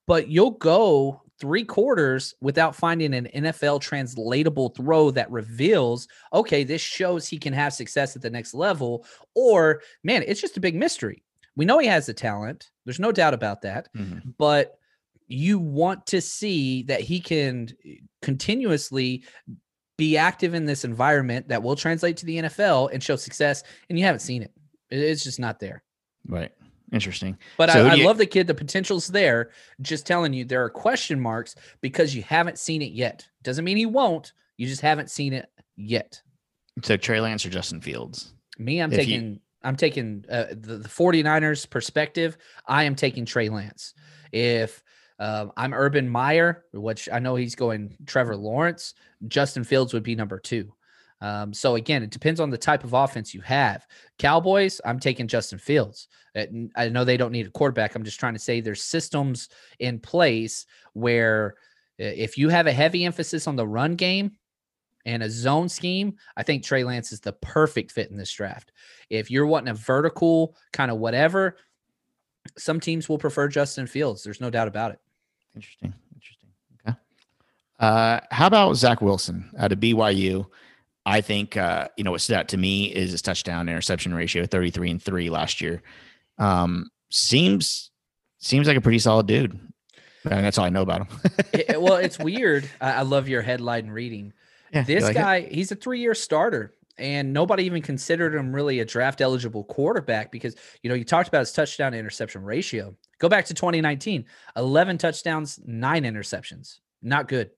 [0.07, 6.83] But you'll go three quarters without finding an NFL translatable throw that reveals, okay, this
[6.83, 9.07] shows he can have success at the next level.
[9.35, 11.23] Or, man, it's just a big mystery.
[11.57, 12.71] We know he has the talent.
[12.89, 13.91] There's no doubt about that.
[13.95, 14.31] Mm-hmm.
[14.39, 14.79] But
[15.27, 17.69] you want to see that he can
[18.23, 19.25] continuously
[19.99, 23.63] be active in this environment that will translate to the NFL and show success.
[23.91, 24.53] And you haven't seen it.
[24.89, 25.83] It's just not there.
[26.27, 26.51] Right.
[26.93, 27.37] Interesting.
[27.59, 28.47] But so I, I you, love the kid.
[28.47, 29.51] The potential's there.
[29.83, 33.29] Just telling you, there are question marks because you haven't seen it yet.
[33.43, 34.33] Doesn't mean he won't.
[34.57, 36.23] You just haven't seen it yet.
[36.83, 38.33] So Trey Lance or Justin Fields?
[38.57, 42.37] Me, I'm if taking you, I'm taking uh, the, the 49ers perspective.
[42.67, 43.95] I am taking Trey Lance.
[44.33, 44.83] If
[45.21, 48.95] Um, I'm Urban Meyer, which I know he's going Trevor Lawrence.
[49.27, 50.73] Justin Fields would be number two.
[51.21, 53.85] Um, so again, it depends on the type of offense you have.
[54.19, 56.07] Cowboys, I'm taking Justin Fields.
[56.37, 56.45] Uh,
[56.77, 57.97] I know they don't need a quarterback.
[57.97, 59.49] I'm just trying to say there's systems
[59.81, 61.57] in place where
[61.99, 64.37] if you have a heavy emphasis on the run game
[65.09, 68.73] and a zone scheme, I think Trey Lance is the perfect fit in this draft.
[69.09, 71.57] If you're wanting a vertical kind of whatever,
[72.59, 74.23] some teams will prefer Justin Fields.
[74.23, 74.99] There's no doubt about it.
[75.57, 75.95] Interesting.
[76.15, 76.51] Interesting.
[76.87, 76.99] Okay.
[77.81, 80.47] Uh, how about Zach Wilson out of BYU?
[81.07, 84.45] I think uh, you know what stood out to me is his touchdown interception ratio,
[84.45, 85.83] 33 and 3 last year.
[86.37, 87.91] Um, seems
[88.41, 89.59] seems like a pretty solid dude.
[90.25, 91.21] And that's all I know about him.
[91.55, 92.69] it, well, it's weird.
[92.79, 94.35] I, I, love your headline reading.
[94.73, 95.53] Yeah, this like guy, it?
[95.53, 100.57] he's a three-year starter, and nobody even considered him really a draft eligible quarterback because
[100.83, 102.95] you know you talked about his touchdown interception ratio.
[103.19, 104.27] Go back to 2019,
[104.57, 106.79] 11 touchdowns, nine interceptions.
[107.03, 107.51] Not good.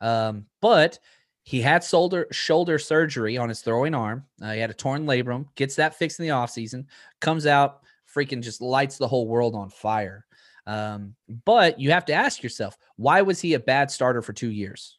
[0.00, 0.98] Um, but
[1.42, 4.24] he had shoulder shoulder surgery on his throwing arm.
[4.40, 6.86] Uh, he had a torn labrum, gets that fixed in the offseason,
[7.20, 7.80] comes out,
[8.12, 10.26] freaking just lights the whole world on fire.
[10.66, 11.14] Um,
[11.44, 14.98] but you have to ask yourself, why was he a bad starter for two years?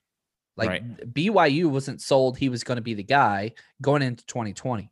[0.57, 1.13] Like right.
[1.13, 4.89] BYU wasn't sold he was going to be the guy going into 2020.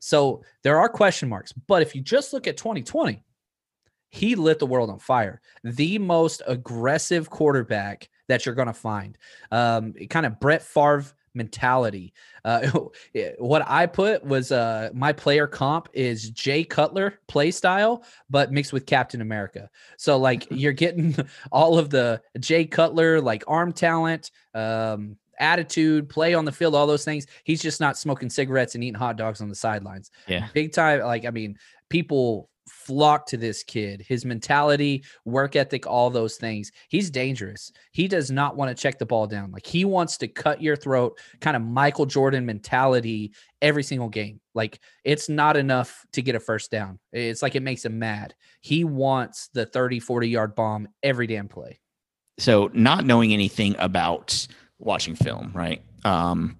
[0.00, 1.52] So there are question marks.
[1.52, 3.22] But if you just look at 2020,
[4.10, 5.40] he lit the world on fire.
[5.64, 9.18] The most aggressive quarterback that you're going to find.
[9.50, 11.04] Um, kind of Brett Favre
[11.34, 12.12] mentality.
[12.44, 12.70] Uh,
[13.38, 18.72] what I put was uh, my player comp is Jay Cutler play style, but mixed
[18.72, 19.70] with Captain America.
[19.96, 21.16] So like you're getting
[21.52, 26.86] all of the Jay Cutler like arm talent, um, attitude, play on the field, all
[26.86, 27.26] those things.
[27.44, 30.10] He's just not smoking cigarettes and eating hot dogs on the sidelines.
[30.26, 31.00] Yeah, big time.
[31.00, 34.04] Like I mean, people flock to this kid.
[34.06, 36.72] His mentality, work ethic, all those things.
[36.88, 37.72] He's dangerous.
[37.92, 39.50] He does not want to check the ball down.
[39.50, 44.40] Like he wants to cut your throat, kind of Michael Jordan mentality every single game.
[44.54, 46.98] Like it's not enough to get a first down.
[47.12, 48.34] It's like it makes him mad.
[48.60, 51.80] He wants the 30, 40 yard bomb every damn play.
[52.38, 54.46] So, not knowing anything about
[54.78, 55.82] watching film, right?
[56.04, 56.56] Um,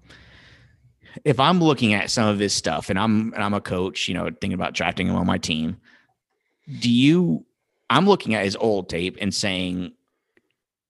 [1.23, 4.13] if I'm looking at some of his stuff and I'm and I'm a coach, you
[4.13, 5.77] know, thinking about drafting him on my team,
[6.79, 7.45] do you
[7.89, 9.91] i'm looking at his old tape and saying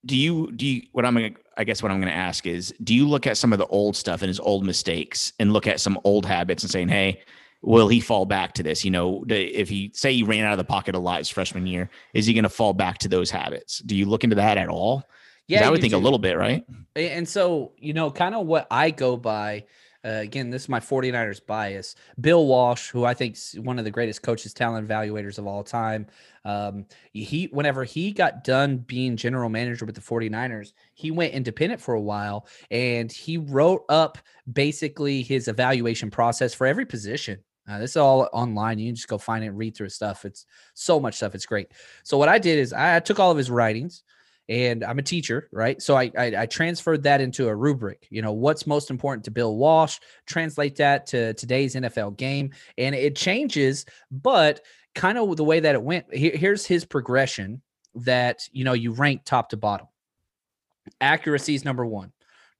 [0.06, 2.94] do you do you what i'm gonna i guess what i'm gonna ask is do
[2.94, 5.80] you look at some of the old stuff and his old mistakes and look at
[5.80, 7.22] some old habits and saying hey
[7.62, 8.86] will he fall back to this?
[8.86, 11.68] You know if he say he ran out of the pocket a lot his freshman
[11.68, 13.80] year is he gonna fall back to those habits?
[13.80, 15.04] Do you look into that at all?
[15.48, 15.98] Yeah i would think too.
[15.98, 16.66] a little bit right?
[16.96, 19.66] And so you know kind of what i go by
[20.06, 21.96] uh, again, this is my 49ers bias.
[22.22, 25.64] Bill Walsh, who I think is one of the greatest coaches, talent evaluators of all
[25.64, 26.08] time.
[26.46, 31.82] Um, he, whenever he got done being general manager with the 49ers, he went independent
[31.82, 34.18] for a while and he wrote up
[34.52, 37.40] basically his evaluation process for every position.
[37.70, 38.80] Uh, this is all online.
[38.80, 40.24] You can just go find it read through his stuff.
[40.26, 41.36] It's so much stuff.
[41.36, 41.68] It's great.
[42.04, 44.04] So what I did is I took all of his writings
[44.50, 45.80] and I'm a teacher, right?
[45.82, 48.08] So I, I, I transferred that into a rubric.
[48.10, 50.00] You know, what's most important to Bill Walsh?
[50.26, 54.62] Translate that to today's NFL game, and it changes, but
[54.96, 56.14] kind of the way that it went.
[56.14, 57.62] Here, here's his progression
[57.96, 59.88] that you know you rank top to bottom.
[61.00, 62.12] Accuracy is number one.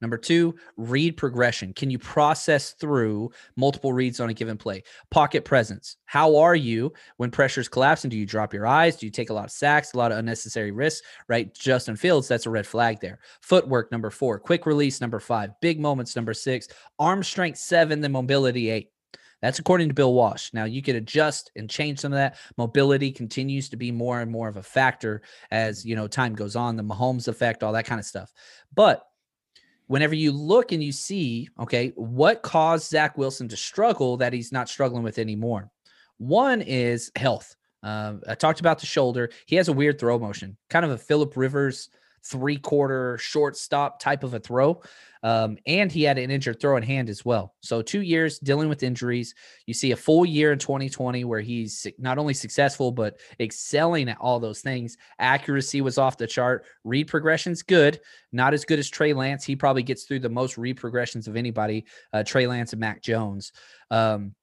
[0.02, 1.74] Number two, read progression.
[1.74, 4.84] Can you process through multiple reads on a given play?
[5.12, 5.98] Pocket presence.
[6.06, 8.10] How are you when pressure's collapsing?
[8.10, 8.96] Do you drop your eyes?
[8.96, 11.06] Do you take a lot of sacks, a lot of unnecessary risks?
[11.28, 11.54] Right?
[11.54, 13.20] Justin Fields, that's a red flag there.
[13.42, 14.40] Footwork, number four.
[14.40, 15.52] Quick release, number five.
[15.62, 16.70] Big moments, number six.
[16.98, 18.00] Arm strength, seven.
[18.00, 18.92] Then mobility, eight.
[19.42, 20.52] That's according to Bill Walsh.
[20.54, 22.38] Now you could adjust and change some of that.
[22.58, 26.56] Mobility continues to be more and more of a factor as you know time goes
[26.56, 26.76] on.
[26.76, 28.34] The Mahomes effect, all that kind of stuff.
[28.74, 29.04] But
[29.90, 34.52] whenever you look and you see, okay, what caused Zach Wilson to struggle that he's
[34.52, 35.70] not struggling with anymore?
[36.20, 37.56] One is health.
[37.82, 39.32] Uh, I talked about the shoulder.
[39.48, 41.90] He has a weird throw motion, kind of a Philip Rivers
[42.24, 44.82] three quarter shortstop type of a throw.
[45.22, 47.54] Um, and he had an injured throw in hand as well.
[47.62, 49.36] So two years dealing with injuries.
[49.66, 54.18] You see a full year in 2020 where he's not only successful but excelling at
[54.20, 54.98] all those things.
[55.20, 56.66] Accuracy was off the chart.
[56.86, 58.00] Read progression's good,
[58.32, 59.44] not as good as Trey Lance.
[59.44, 61.86] He probably gets through the most read progressions of anybody.
[62.14, 63.52] Uh, Trey Lance and Mac Jones.
[63.92, 64.36] Um,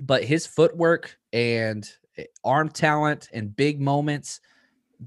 [0.00, 4.40] but his footwork and eh, arm talent and big moments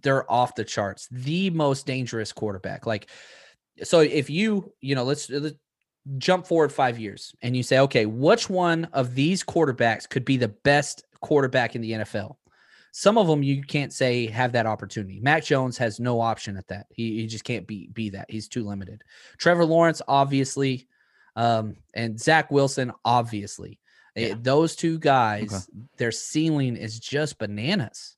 [0.02, 1.08] they're off the charts.
[1.12, 2.86] The most dangerous quarterback.
[2.86, 3.10] Like,
[3.84, 5.56] so if you, you know, let's, let's
[6.18, 10.38] jump forward five years and you say, okay, which one of these quarterbacks could be
[10.38, 12.36] the best quarterback in the NFL?
[12.94, 15.20] Some of them you can't say have that opportunity.
[15.20, 16.88] Mac Jones has no option at that.
[16.90, 18.26] He, he just can't be be that.
[18.30, 19.04] He's too limited.
[19.38, 20.88] Trevor Lawrence, obviously,
[21.36, 23.80] um, and Zach Wilson, obviously.
[24.16, 24.36] Eh, Yeah.
[24.42, 25.64] those two guys, Okay.
[25.98, 28.17] their ceiling is just bananas.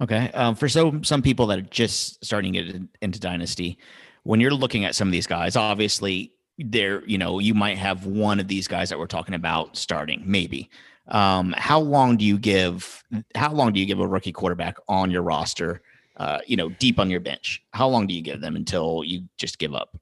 [0.00, 0.30] Okay.
[0.32, 3.78] Um, for some some people that are just starting to get into dynasty,
[4.22, 8.06] when you're looking at some of these guys, obviously there, you know, you might have
[8.06, 10.70] one of these guys that we're talking about starting, maybe.
[11.08, 13.02] Um, how long do you give?
[13.34, 15.82] How long do you give a rookie quarterback on your roster?
[16.16, 17.62] Uh, you know, deep on your bench.
[17.72, 19.96] How long do you give them until you just give up?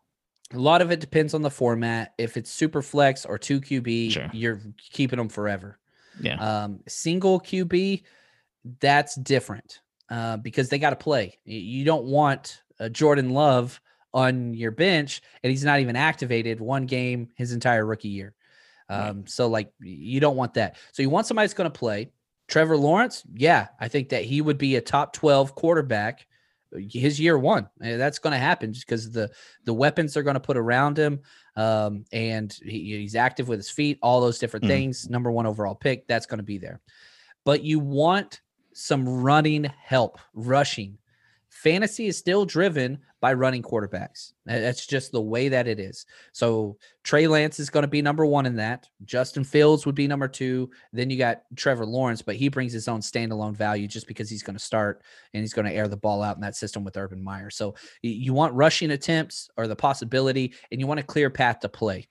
[0.54, 2.14] A lot of it depends on the format.
[2.18, 4.30] If it's super flex or two QB, Sure.
[4.32, 4.60] you're
[4.92, 5.78] keeping them forever.
[6.20, 6.36] Yeah.
[6.64, 8.02] Um, single QB,
[8.80, 11.38] that's different uh, because they got to play.
[11.44, 13.80] You don't want uh, Jordan Love
[14.14, 18.34] on your bench and he's not even activated one game his entire rookie year.
[18.88, 19.08] Right.
[19.08, 20.76] Um, So, like, you don't want that.
[20.92, 22.10] So, you want somebody that's going to play.
[22.48, 26.26] Trevor Lawrence, yeah, I think that he would be a top 12 quarterback
[26.74, 27.64] uh, his year one.
[27.84, 29.30] Uh, That's going to happen just because the
[29.64, 31.20] the weapons they're going to put around him,
[31.56, 34.68] um, and he, he's active with his feet, all those different Mhm.
[34.68, 35.10] things.
[35.10, 36.80] Number one overall pick, that's going to be there.
[37.44, 38.40] But you want
[38.76, 40.98] some running help, rushing.
[41.48, 44.34] Fantasy is still driven by running quarterbacks.
[44.44, 46.04] That's just the way that it is.
[46.32, 48.86] So Trey Lance is going to be number one in that.
[49.06, 50.68] Justin Fields would be number two.
[50.92, 54.42] Then you got Trevor Lawrence, but he brings his own standalone value just because he's
[54.42, 56.98] going to start and he's going to air the ball out in that system with
[56.98, 57.48] Urban Meyer.
[57.48, 61.70] So you want rushing attempts or the possibility, and you want a clear path to
[61.70, 62.06] play.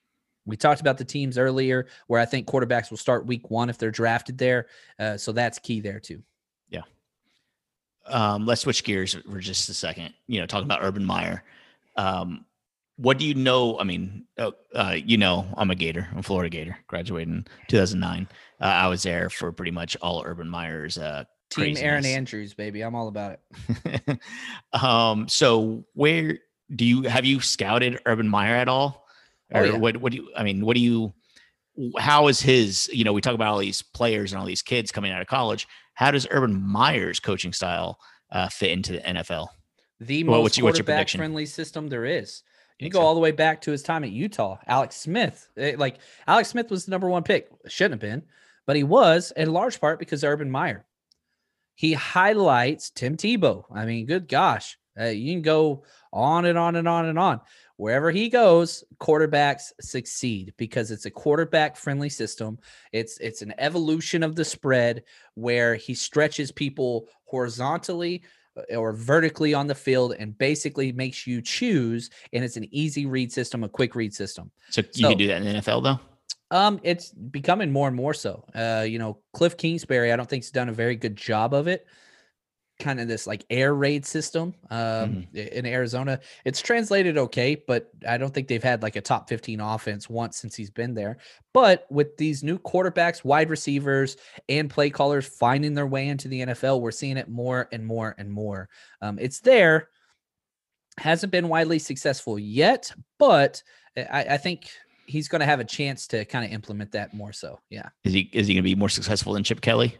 [0.48, 3.78] We talked about the teams earlier where I think quarterbacks will start week one if
[3.78, 4.68] they're drafted there.
[4.98, 6.24] Uh, so that's key there too.
[8.08, 10.14] Um, let's switch gears for just a second.
[10.28, 11.44] You know, talking about Urban Meyer.
[11.96, 12.46] Um,
[12.98, 13.80] what do you know?
[13.80, 16.08] I mean, uh, uh, you know, I'm a Gator.
[16.12, 16.78] I'm a Florida Gator.
[16.88, 18.28] Graduated in 2009.
[18.62, 22.06] Uh, I was there for pretty much all Urban Meyer's uh, Team Aaron.
[22.06, 22.82] Andrews, baby.
[22.82, 24.20] I'm all about it.
[24.82, 26.40] um, so where
[26.74, 29.06] do you have you scouted Urban Meyer at all?
[29.54, 29.78] Oh, Or yeah.
[29.78, 31.14] what what do you I mean, what do you
[31.98, 34.92] how is his, you know, we talk about all these players and all these kids
[34.92, 35.68] coming out of college.
[35.96, 38.00] How does Urban Meyer's coaching style
[38.32, 39.48] uh, fit into the NFL?
[40.00, 41.18] The Well, most what's your- what's your prediction?
[41.20, 42.44] friendly system there is.
[42.80, 43.06] You go so?
[43.06, 44.58] all the way back to his time at Utah.
[44.68, 47.50] Alex Smith, eh, like Alex Smith was the number one pick.
[47.68, 48.24] Shouldn't have been,
[48.66, 50.86] but he was in large part because of Urban Meyer.
[51.76, 53.64] He highlights Tim Tebow.
[53.74, 57.40] I mean, good gosh, uh, you can go on and on and on and on.
[57.78, 62.58] Wherever he goes, quarterbacks succeed because it's a quarterback friendly system.
[62.94, 68.24] It's it's an evolution of the spread where he stretches people horizontally
[68.58, 73.06] uh, or vertically on the field and basically makes you choose and it's an easy
[73.06, 74.52] read system, a quick read system.
[74.70, 76.00] So you So- can do that in the NFL though?
[76.52, 78.46] Um, it's becoming more and more so.
[78.54, 81.68] Uh, you know, Cliff Kingsbury, I don't think has done a very good job of
[81.68, 81.88] it.
[82.78, 86.20] Kind of this like air raid system um, i- in Arizona.
[86.44, 90.36] It's translated okay, but I don't think they've had like a top 15 offense once
[90.38, 91.18] since he's been there.
[91.54, 94.18] But with these new quarterbacks, wide receivers,
[94.50, 98.14] and play callers finding their way into the NFL, we're seeing it more and more
[98.18, 98.68] and more.
[99.02, 99.88] Um, it's there.
[100.98, 103.62] Hasn't been widely successful yet, but
[103.98, 104.70] I, I think
[105.06, 107.60] he's going to have a chance to kind of implement that more so.
[107.70, 107.90] Yeah.
[108.04, 109.98] Is he is he gonna be more successful than Chip Kelly?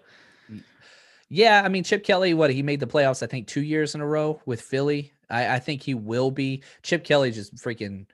[1.30, 1.62] Yeah.
[1.64, 4.08] I mean, Chip Kelly, what he made the playoffs, I think, two years in a
[4.08, 5.14] row with Philly.
[5.30, 6.64] I, I think he will be.
[6.84, 8.06] Chip Kelly just freaking.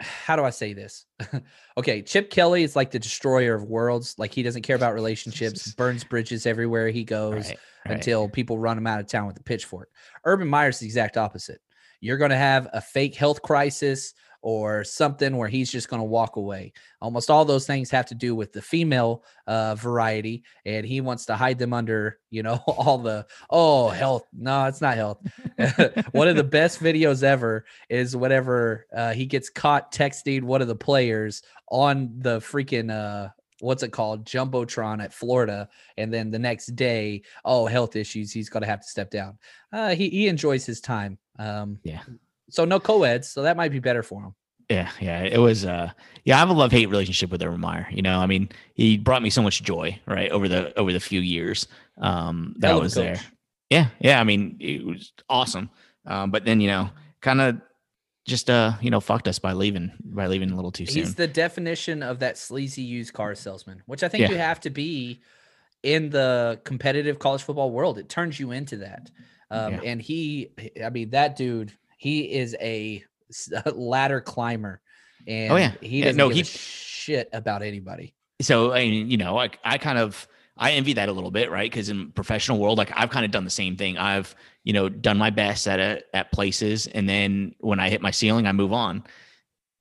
[0.00, 1.06] How do I say this?
[1.78, 2.02] okay.
[2.02, 4.16] Chip Kelly is like the destroyer of worlds.
[4.18, 7.94] Like he doesn't care about relationships, burns bridges everywhere he goes Right, right.
[7.94, 9.88] until people run him out of town with a pitchfork.
[10.24, 11.60] Urban Meyer's the exact opposite.
[12.00, 16.04] You're going to have a fake health crisis or something where he's just going to
[16.04, 16.70] walk away.
[17.00, 21.24] Almost all those things have to do with the female uh, variety, and he wants
[21.26, 24.26] to hide them under, you know, all the oh health.
[24.34, 25.22] No, it's not health.
[26.12, 30.68] one of the best videos ever is whenever uh, he gets caught texting one of
[30.68, 33.30] the players on the freaking uh,
[33.60, 38.50] what's it called jumbotron at Florida, and then the next day, oh health issues, he's
[38.50, 39.38] going to have to step down.
[39.72, 41.18] Uh, he he enjoys his time.
[41.38, 42.02] Um, Yeah.
[42.50, 44.34] So no co-eds, so that might be better for him.
[44.70, 45.22] Yeah, yeah.
[45.22, 45.90] It was uh
[46.24, 47.86] yeah, I have a love hate relationship with Urban Meyer.
[47.90, 51.00] You know, I mean, he brought me so much joy, right, over the over the
[51.00, 51.66] few years
[52.00, 53.20] um that Hell was there.
[53.70, 54.20] Yeah, yeah.
[54.20, 55.70] I mean, it was awesome.
[56.06, 57.60] Um, but then, you know, kind of
[58.26, 60.96] just uh, you know, fucked us by leaving by leaving a little too soon.
[61.02, 64.30] He's the definition of that sleazy used car salesman, which I think Yeah.
[64.30, 65.20] you have to be
[65.82, 67.98] in the competitive college football world.
[67.98, 69.10] It turns you into that.
[69.50, 69.80] Um, Yeah.
[69.84, 70.50] And he,
[70.82, 73.04] I mean, that dude, he is a
[73.74, 74.80] ladder climber,
[75.26, 75.72] and Oh, yeah.
[75.80, 78.14] he doesn't no, give he- shit about anybody.
[78.40, 80.26] so I mean, you know, I I kind of
[80.56, 81.70] I envy that a little bit, right?
[81.70, 83.98] Because in professional world, like I've kind of done the same thing.
[83.98, 88.00] I've, you know, done my best at a, at places, and then when I hit
[88.00, 89.02] my ceiling, I move on.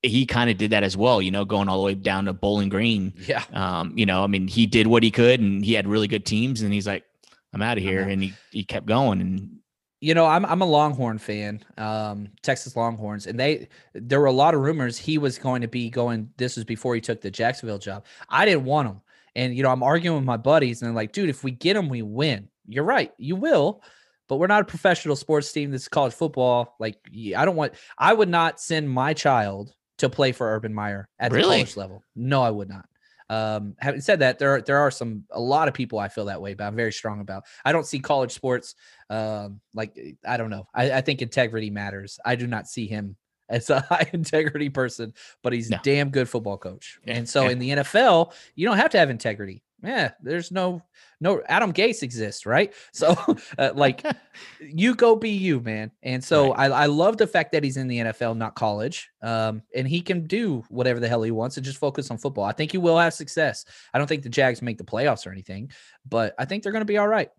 [0.06, 2.34] He kind of did that as well, you know, going all the way down to
[2.34, 3.14] Bowling Green.
[3.26, 3.44] Yeah.
[3.54, 6.26] Um, you know, I mean, he did what he could, and he had really good
[6.26, 7.06] teams, and he's like,
[7.54, 9.60] I'm out of here, and he he kept going, and
[10.04, 14.34] you know, I'm I'm a Longhorn fan, um, Texas Longhorns, and they there were a
[14.34, 16.30] lot of rumors he was going to be going.
[16.36, 18.04] This was before he took the Jacksonville job.
[18.28, 19.00] I didn't want him,
[19.34, 21.78] and you know, I'm arguing with my buddies, and they're like, "Dude, if we get
[21.78, 23.82] him, we win." You're right, you will,
[24.28, 25.72] but we're not a professional sports team.
[25.72, 26.76] This is college football.
[26.82, 26.98] Like,
[27.38, 27.72] I don't want.
[27.98, 32.04] I would not send my child to play for Urban Meyer at the college level.
[32.14, 32.90] No, I would not.
[33.34, 36.26] Um, having said that, there are, there are some a lot of people I feel
[36.26, 37.44] that way, but I'm very strong about.
[37.66, 38.76] I don't see college sports
[39.10, 40.68] um like I don't know.
[40.74, 42.20] I, I think integrity matters.
[42.26, 43.16] I do not see him
[43.50, 45.78] as a high integrity person, but he's No.
[45.84, 47.00] damn good football coach.
[47.06, 49.64] And so in the NFL, you don't have to have integrity.
[49.84, 50.82] Yeah, there's no
[51.20, 52.74] no Adam Gase exists, right?
[52.94, 53.16] So
[53.58, 54.06] uh, like
[54.62, 55.92] you go be you, man.
[56.02, 59.10] And so I, I love the fact that he's in the NFL, not college.
[59.22, 62.46] Um, and he can do whatever the hell he wants and just focus on football.
[62.46, 63.66] I think he will have success.
[63.94, 65.72] I don't think the Jags make the playoffs or anything,
[66.08, 67.30] but I think they're going to be all right.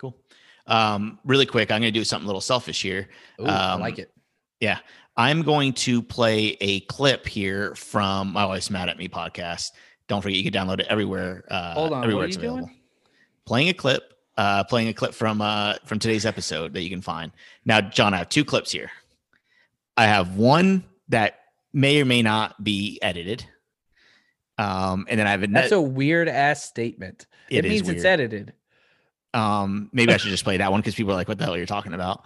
[0.00, 0.16] cool.
[0.66, 3.08] Um, really quick, I'm going to do something a little selfish here.
[3.40, 4.12] Ooh, I Um, like it.
[4.60, 4.80] Yeah.
[5.16, 9.70] I'm going to play a clip here from my wife's mad at me podcast.
[10.08, 11.44] Don't forget you can download it everywhere.
[11.48, 12.52] Uh, Hold on, everywhere it's you doing?
[12.54, 12.74] available.
[13.44, 17.02] Playing a clip, uh, playing a clip from uh from today's episode that you can
[17.02, 17.32] find.
[17.64, 18.90] Now, John, I have two clips here.
[19.96, 21.40] I have one that
[21.72, 23.44] may or may not be edited.
[24.56, 27.26] Um, and then I have a That's a weird ass statement.
[27.48, 28.52] It, It means it's edited.
[29.34, 31.54] Um, maybe I should just play that one because people are like, "What the hell
[31.54, 32.24] are you talking about?"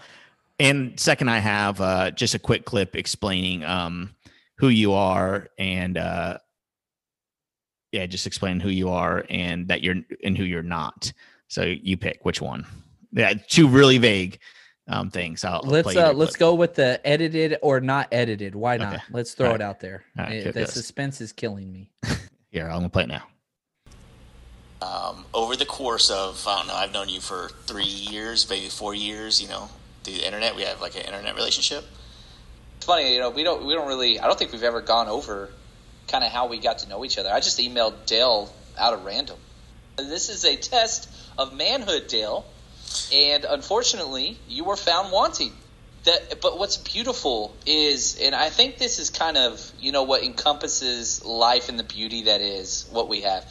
[0.59, 4.15] And second, I have uh, just a quick clip explaining um,
[4.57, 6.39] who you are and uh,
[7.93, 11.13] yeah, just explain who you are and that you're and who you're not.
[11.49, 12.67] So you pick which one.
[13.13, 14.39] Yeah, two really vague
[14.89, 15.45] um, things.
[15.45, 18.55] I'll, I'll Let's uh let's go with the edited or not edited.
[18.55, 18.95] Why not?
[18.95, 19.03] Okay.
[19.11, 20.03] Let's throw All it out there.
[20.19, 20.73] All right, here the goes.
[20.73, 21.91] suspense is killing me.
[22.51, 23.25] Here, I'm gonna play it now.
[24.83, 28.69] um, over the course of I don't know, I've known you for three years, maybe
[28.69, 29.41] four years.
[29.41, 29.69] You know,
[30.05, 31.85] through the internet, we have like an internet relationship.
[32.77, 35.09] It's funny, you know, we don't we don't really I don't think we've ever gone
[35.09, 35.51] over
[36.13, 37.31] kind of how we got to know each other.
[37.33, 39.39] I just emailed Dale out of random.
[39.97, 42.45] This is a test of manhood, Dale,
[43.13, 45.53] and unfortunately, you were found wanting.
[46.05, 50.23] That, but what's beautiful is, and I think this is kind of you know what
[50.25, 53.45] encompasses life and the beauty that is what we have.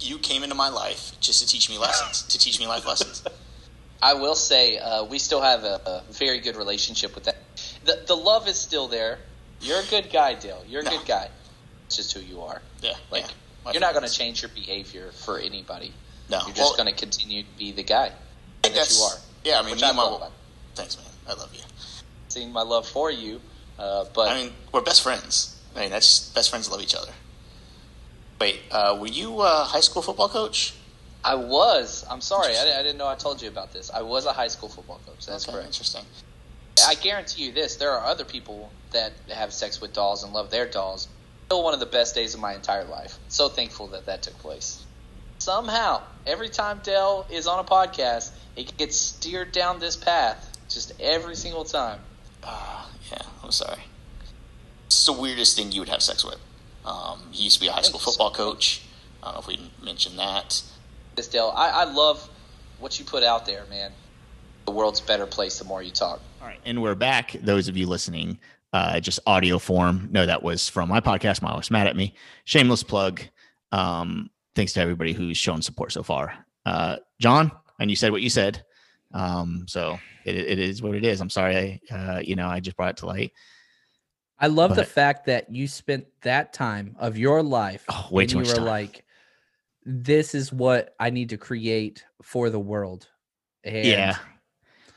[0.00, 3.22] You came into my life just to teach me lessons, to teach me life lessons.
[4.02, 7.36] I will say uh, we still have a, a very good relationship with that.
[7.84, 9.18] The, the love is still there.
[9.60, 10.62] You're a good guy, Dale.
[10.68, 10.90] You're a No.
[10.90, 11.28] good guy.
[11.86, 12.62] It's just who you are.
[12.82, 13.72] Yeah, Like yeah.
[13.72, 15.92] You're not going to change your behavior for anybody.
[16.28, 18.12] No, You're just well, going to continue to be the guy
[18.64, 19.16] I that you are.
[19.44, 20.32] Yeah, I mean, me I my about
[20.74, 21.06] thanks, man.
[21.28, 21.60] I love you.
[22.28, 23.40] seeing my love for you.
[23.78, 25.60] Uh, but I mean, we're best friends.
[25.76, 27.12] I mean, that's best friends love each other.
[28.40, 30.74] Wait, uh, were you a high school football coach?
[31.24, 32.04] I was.
[32.10, 32.56] I'm sorry.
[32.56, 33.90] I, I didn't know I told you about this.
[33.90, 35.26] I was a high school football coach.
[35.26, 35.66] That's Okay, correct.
[35.68, 36.02] Interesting.
[36.86, 40.50] I guarantee you this: there are other people that have sex with dolls and love
[40.50, 41.08] their dolls.
[41.46, 43.18] Still, one of the best days of my entire life.
[43.28, 44.84] So thankful that that took place.
[45.38, 50.50] Somehow, every time Dell is on a podcast, it gets steered down this path.
[50.68, 52.00] Just every single time.
[52.42, 53.82] Uh, yeah, I'm sorry.
[54.86, 56.38] It's the weirdest thing you would have sex with.
[56.84, 58.82] Um, he used to be a high school football coach.
[59.22, 60.62] I don't know if we mentioned that.
[61.14, 62.28] This Dell, I, I love
[62.80, 63.92] what you put out there, man.
[64.66, 66.20] The world's a better place the more you talk.
[66.40, 67.32] All right, and we're back.
[67.42, 68.38] Those of you listening,
[68.74, 70.08] uh, just audio form.
[70.10, 71.40] No, that was from my podcast.
[71.40, 72.16] My wife's mad at me.
[72.44, 73.22] Shameless plug.
[73.70, 76.44] Um, thanks to everybody who's shown support so far.
[76.66, 78.64] Uh, John, and you said what you said.
[79.12, 81.20] Um, so it, it is what it is.
[81.20, 81.80] I'm sorry.
[81.88, 83.30] I, uh, you know, I just brought it to light.
[84.40, 87.84] I love the fact that you spent that time of your life.
[87.88, 88.64] Oh, way and too you were time.
[88.64, 89.04] like,
[89.84, 93.06] this is what I need to create for the world.
[93.62, 94.16] And yeah.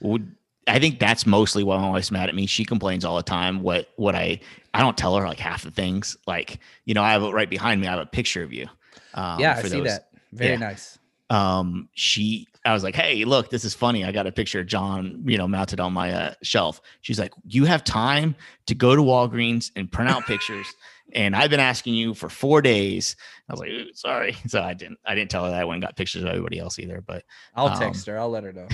[0.02, 0.36] Would
[0.68, 2.46] I think that's mostly why my wife's mad at me.
[2.46, 3.62] She complains all the time.
[3.64, 4.40] What what I
[4.74, 6.18] I don't tell her like half the things.
[6.28, 7.88] Like you know, I have it right behind me.
[7.88, 8.68] I have a picture of you.
[9.14, 10.10] Um, yeah, I for see those- that.
[10.34, 10.58] Very yeah.
[10.58, 11.00] nice.
[11.30, 14.68] um she i was like hey look this is funny i got a picture of
[14.68, 18.94] john you know mounted on my uh, shelf she's like you have time to go
[18.96, 20.68] to walgreens and print out pictures
[21.14, 23.16] and i've been asking you for four days
[23.50, 25.84] i was like sorry so i didn't i didn't tell her that i went and
[25.84, 27.24] got pictures of everybody else either but
[27.56, 28.20] I'll Um, text her.
[28.20, 28.68] I'll let her know.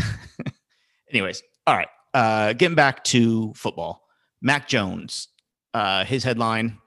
[1.12, 4.04] anyways all right uh getting back to football
[4.42, 5.30] mac jones
[5.74, 6.78] uh his headline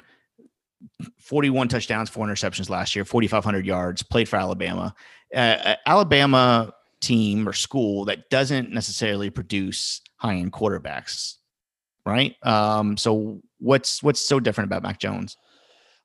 [1.20, 4.94] 41 touchdowns four interceptions last year 4500 yards played for alabama
[5.34, 11.34] uh, Alabama team or school that doesn't necessarily produce high end quarterbacks,
[12.04, 12.34] right?
[12.42, 15.36] Um, so what's what's so different about Mac Jones?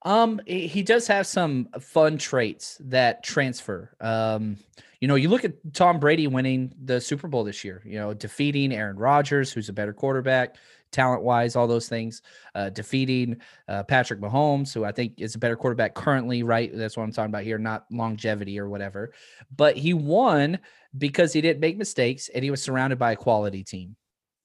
[0.04, 3.96] Um, he does have some fun traits that transfer.
[4.02, 4.58] Um,
[5.02, 8.14] you know, you look at Tom Brady winning the Super Bowl this year, you know,
[8.14, 10.58] defeating Aaron Rodgers, who's a better quarterback,
[10.92, 12.22] talent wise, all those things,
[12.54, 13.38] uh, defeating
[13.68, 16.70] uh, Patrick Mahomes, who I think is a better quarterback currently, right?
[16.72, 19.12] That's what I'm talking about here, not longevity or whatever.
[19.56, 20.60] But he won
[20.96, 23.96] because he didn't make mistakes and he was surrounded by a quality team.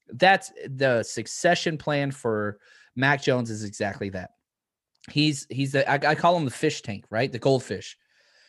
[0.09, 2.57] That's the succession plan for
[2.95, 4.31] Mac Jones is exactly that.
[5.11, 7.31] He's he's the I, I call him the fish tank, right?
[7.31, 7.97] The goldfish.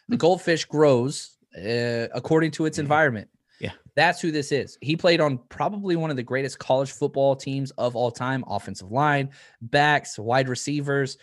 [0.09, 0.21] The hmm.
[0.21, 2.85] goldfish grows uh, according to its mm-hmm.
[2.85, 3.29] environment.
[3.61, 3.73] Yeah.
[3.97, 4.79] That's who this is.
[4.81, 8.91] He played on probably one of the greatest college football teams of all time offensive
[8.93, 9.31] line,
[9.61, 11.19] backs, wide receivers,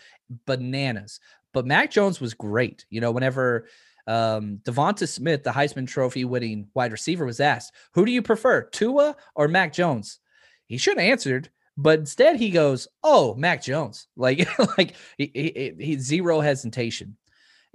[0.46, 1.20] bananas.
[1.52, 2.84] But Mac Jones was great.
[2.90, 3.68] You know, whenever
[4.06, 8.64] um, Devonta Smith, the Heisman Trophy winning wide receiver, was asked, Who do you prefer,
[8.64, 10.18] Tua or Mac Jones?
[10.66, 15.72] He should have answered, but instead he goes, "Oh, Mac Jones!" Like, like he, he,
[15.78, 17.16] he zero hesitation.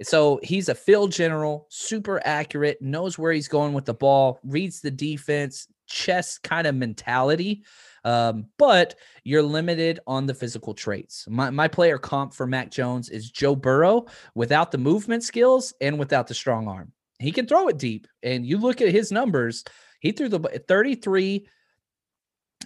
[0.02, 4.80] So he's a field general, super accurate, knows where he's going with the ball, reads
[4.80, 7.64] the defense, chess kind of mentality.
[8.04, 11.26] Um, but you're limited on the physical traits.
[11.28, 15.98] My, my player comp for Mac Jones is Joe Burrow without the movement skills and
[15.98, 16.92] without the strong arm.
[17.20, 18.08] He can throw it deep.
[18.22, 19.64] And you look at his numbers,
[20.00, 21.46] he threw the 33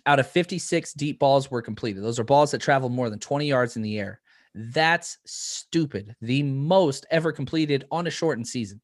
[0.07, 2.03] out of 56 deep balls were completed.
[2.03, 4.21] Those are balls that traveled more than 20 yards in the air.
[4.57, 6.17] That's stupid.
[6.23, 8.81] The most ever completed on a shortened season.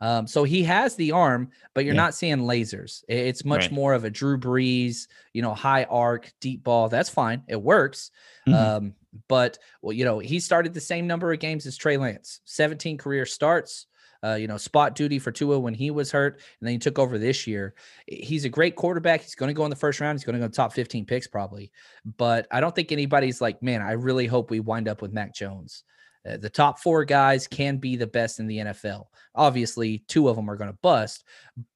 [0.00, 2.02] Um, so he has the arm, but you're yeah.
[2.02, 3.02] not seeing lasers.
[3.08, 3.72] It's much right.
[3.72, 6.88] more of a Drew Brees, you know, high arc, deep ball.
[6.88, 7.44] That's fine.
[7.48, 8.10] It works.
[8.46, 8.54] Mm-hmm.
[8.54, 8.94] Um,
[9.28, 12.98] but well, you know, he started the same number of games as Trey Lance, 17
[12.98, 13.86] career starts.
[14.26, 16.98] Uh, you know, spot duty for Tua when he was hurt, and then he took
[16.98, 17.74] over this year.
[18.06, 19.22] He's a great quarterback.
[19.22, 20.18] He's going to go in the first round.
[20.18, 21.70] He's going to go top 15 picks probably.
[22.16, 25.34] But I don't think anybody's like, man, I really hope we wind up with Mac
[25.34, 25.84] Jones.
[26.28, 29.04] Uh, the top four guys can be the best in the NFL.
[29.34, 31.24] Obviously, two of them are going to bust,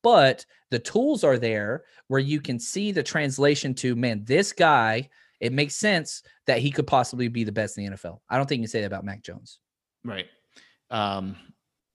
[0.03, 5.09] but the tools are there where you can see the translation to, man, this guy,
[5.39, 8.19] it makes sense that he could possibly be the best in the NFL.
[8.29, 9.61] I don't think you can say that about Mac Jones.
[10.05, 10.27] Right.
[10.91, 11.37] Um,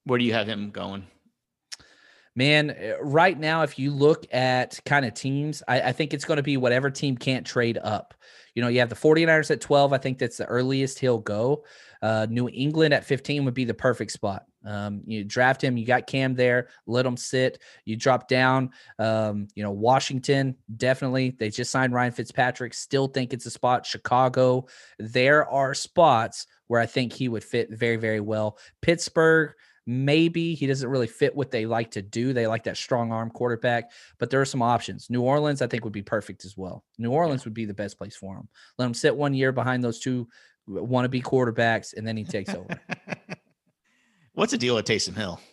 [0.06, 1.06] where do you have him going?
[2.36, 6.26] Man, eh, right now, if you look at kind of teams, I, I think it's
[6.26, 8.14] going to be whatever team can't trade up.
[8.56, 9.94] You know, you have the 49ers at 12.
[9.94, 11.64] I think that's the earliest he'll go.
[12.02, 14.44] Uh, New England at 15 would be the perfect spot.
[14.66, 17.62] Um, you draft him, you got Cam there, let him sit.
[17.86, 18.72] You drop down.
[18.98, 21.36] Um, you know, Washington, definitely.
[21.38, 23.86] They just signed Ryan Fitzpatrick, still think it's a spot.
[23.86, 24.66] Chicago,
[24.98, 28.58] there are spots where I think he would fit very, very well.
[28.82, 29.54] Pittsburgh,
[29.88, 32.34] Maybe he doesn't really fit what they like to do.
[32.34, 35.10] They like that strong arm quarterback, but there are some options.
[35.10, 36.84] New Orleans, I think, would be perfect as well.
[36.98, 37.46] New Orleans yeah.
[37.46, 38.50] would be the best place for him.
[38.78, 40.28] Let him sit one year behind those two
[40.68, 42.68] wannabe quarterbacks, and then he takes over.
[44.34, 45.40] What's the deal with Taysom Hill?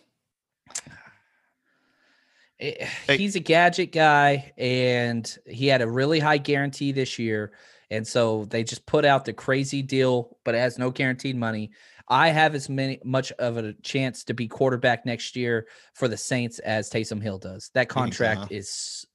[2.59, 7.51] Eh, he's a gadget guy, and he had a really high guarantee this year.
[7.89, 11.71] And so they just put out the crazy deal, but it has no guaranteed money.
[12.07, 16.17] I have as many much of a chance to be quarterback next year for the
[16.17, 17.71] Saints as Taysom Hill does.
[17.73, 18.47] That contract so.
[18.51, 19.05] is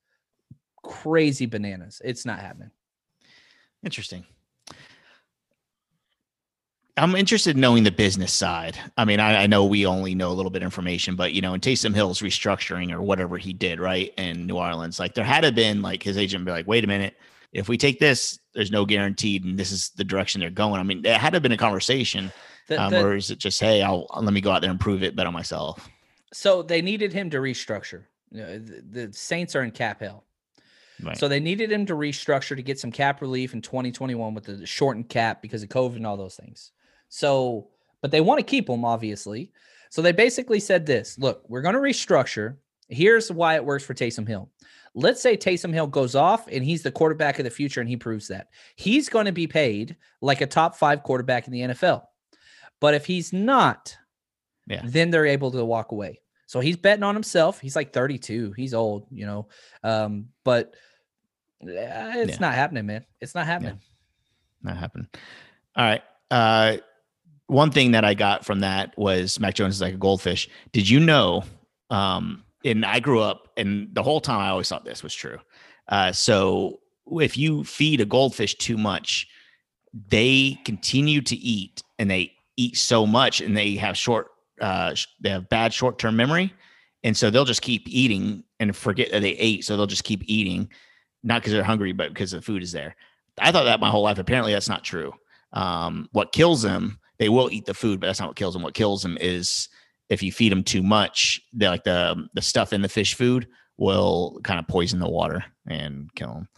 [0.83, 2.01] crazy bananas.
[2.05, 2.71] It's not happening.
[3.85, 4.25] Interesting.
[6.97, 8.77] I'm interested in knowing the business side.
[8.97, 11.41] I mean, I, I, know we only know a little bit of information, but you
[11.41, 15.25] know, in Taysom Hill's restructuring or whatever he did, right, in New Orleans, like there
[15.25, 17.15] had to been like his agent be like, wait a minute,
[17.53, 20.81] if we take this, there's no guaranteed, and this is the direction they're going.
[20.81, 22.33] I mean, it had to have been a conversation
[22.69, 24.81] the, um, the, or is it just hey, I'll let me go out there and
[24.81, 25.89] prove it better myself?
[26.33, 28.05] So they needed him to restructure.
[28.31, 30.25] The, the Saints are in cap hell.
[31.03, 31.17] Right.
[31.17, 34.67] So they needed him to restructure to get some cap relief in 2021 with the
[34.67, 36.73] shortened cap because of COVID and all those things.
[37.09, 37.69] So,
[38.03, 39.53] but they want to keep him, obviously.
[39.91, 42.57] So they basically said this look, we're going to restructure.
[42.89, 44.51] Here's why it works for Taysom Hill.
[44.95, 47.97] Let's say Taysom Hill goes off and he's the quarterback of the future and he
[47.97, 48.49] proves that.
[48.77, 52.03] He's going to be paid like a top five quarterback in the NFL.
[52.81, 53.97] But if he's not,
[54.67, 54.83] yeah.
[54.85, 56.21] then they're able to walk away.
[56.47, 57.61] So he's betting on himself.
[57.61, 58.53] He's like 32.
[58.53, 59.49] He's old, you know.
[59.85, 60.75] Um, but
[61.63, 62.39] uh, it's yeah.
[62.41, 63.05] not happening, man.
[63.21, 63.79] It's not happening.
[64.63, 64.71] Yeah.
[64.71, 65.09] Not happening.
[65.77, 66.03] All right.
[66.31, 66.77] Uh,
[67.49, 70.49] one thing that I got from that was Mac Jones is like a goldfish.
[70.73, 71.45] Did you know?
[71.91, 75.39] Um, and I grew up, and the whole time I always thought this was true.
[75.89, 79.29] Uh, so if you feed a goldfish too much,
[80.11, 84.29] they continue to eat and they eat so much and they have short
[84.61, 86.53] uh they have bad short-term memory
[87.05, 89.65] and so they'll just keep eating and forget that they ate.
[89.65, 90.69] So they'll just keep eating,
[91.23, 92.97] not because they're hungry, but because the food is there.
[93.41, 94.19] I thought that my whole life.
[94.19, 95.13] Apparently, that's not true.
[95.53, 98.63] Um, what kills them, they will eat the food, but that's not what kills them.
[98.63, 99.69] What kills them is
[100.09, 103.47] if you feed them too much, they like the the stuff in the fish food
[103.77, 106.49] will kind of poison the water and kill them.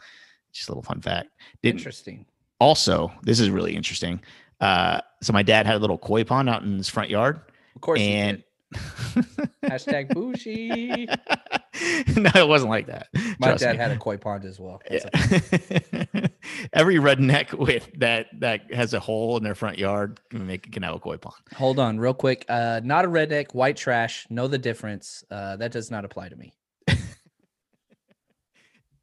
[0.53, 1.28] Just a little fun fact.
[1.62, 2.24] Did, Interesting.
[2.59, 4.22] also, this is really interesting.
[4.61, 7.40] Uh, so my dad had a little koi pond out in his front yard,
[7.74, 8.00] Of course.
[8.00, 8.42] and.
[9.64, 11.06] Hashtag bushy.
[12.16, 13.08] no, it wasn't like that.
[13.40, 13.78] My Trust dad me.
[13.78, 14.80] had a koi pond as well.
[14.88, 15.08] Yeah.
[16.72, 20.84] Every redneck with that that has a hole in their front yard can make can
[20.84, 21.34] have a koi pond.
[21.56, 22.44] Hold on, real quick.
[22.48, 24.24] Uh, not a redneck, white trash.
[24.30, 25.24] Know the difference.
[25.28, 26.52] Uh, that does not apply to me.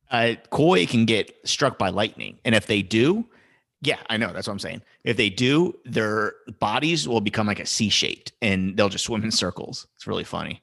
[0.09, 3.25] Uh, koi can get struck by lightning, and if they do,
[3.81, 4.81] yeah, I know that's what I'm saying.
[5.03, 9.23] If they do, their bodies will become like a C shaped, and they'll just swim
[9.23, 9.87] in circles.
[9.95, 10.61] It's really funny.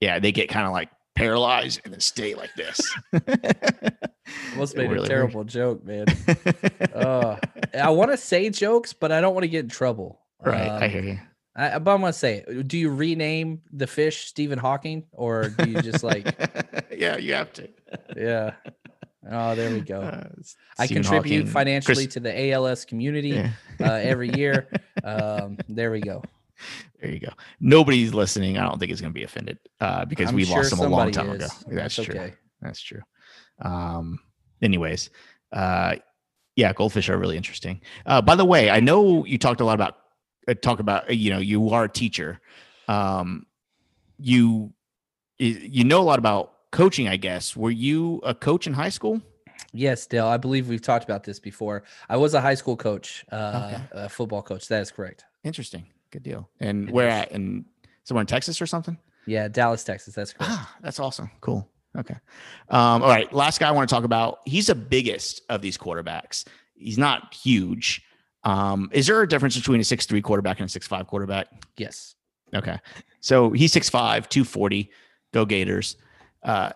[0.00, 2.80] Yeah, they get kind of like paralyzed and then stay like this.
[4.52, 6.06] Almost made really a terrible joke, man.
[6.94, 7.36] uh,
[7.78, 10.20] I want to say jokes, but I don't want to get in trouble.
[10.40, 11.18] right, I Um, hear you.
[11.56, 12.68] I, but I'm gonna say, it.
[12.68, 16.24] do you rename the fish Stephen Hawking, or do you just like,
[16.96, 17.68] yeah, you have to.
[18.16, 18.52] yeah?
[19.30, 20.00] Oh, there we go.
[20.00, 20.28] Uh,
[20.78, 23.50] I contribute Hawking, financially Chris- to the ALS community Yeah.
[23.80, 24.68] uh, every year.
[25.04, 26.22] Um, there we go.
[27.00, 27.28] There you go.
[27.60, 28.58] Nobody's listening.
[28.58, 30.80] I don't think is going to be offended uh, because I'm we sure lost them
[30.80, 31.36] a long time is.
[31.36, 31.46] ago.
[31.68, 32.04] That's, true.
[32.14, 32.34] okay.
[32.60, 33.00] That's true.
[33.62, 34.18] Um,
[34.60, 35.10] anyways,
[35.52, 35.94] uh,
[36.56, 37.80] yeah, goldfish are really interesting.
[38.04, 39.98] Uh, by the way, I know you talked a lot about
[40.48, 42.40] uh, talk about uh, you know you are a teacher.
[42.88, 43.46] Um,
[44.18, 44.72] you
[45.38, 47.56] you know a lot about coaching, I guess.
[47.56, 49.20] Were you a coach in high school?
[49.72, 50.26] Yes, Dale.
[50.26, 51.82] I believe we've talked about this before.
[52.08, 53.82] I was a high school coach, uh, Okay.
[53.92, 54.68] a football coach.
[54.68, 55.24] That is correct.
[55.44, 55.86] Interesting.
[56.10, 56.48] Good deal.
[56.60, 57.32] And where at?
[57.32, 57.64] In
[58.04, 58.96] somewhere in Texas or something?
[59.26, 60.14] Yeah, Dallas, Texas.
[60.14, 60.52] That's correct.
[60.54, 61.30] Ah, that's awesome.
[61.40, 61.68] Cool.
[61.96, 62.14] Okay.
[62.70, 63.30] Um, all right.
[63.32, 64.38] Last guy I want to talk about.
[64.46, 66.46] He's the biggest of these quarterbacks.
[66.74, 68.02] He's not huge.
[68.44, 71.48] Um, is there a difference between a six three quarterback and a six five quarterback?
[71.76, 72.14] Yes.
[72.54, 72.78] Okay.
[73.20, 74.90] So he's 6'5, 240.
[75.34, 75.96] Go Gators.
[76.42, 76.70] Uh,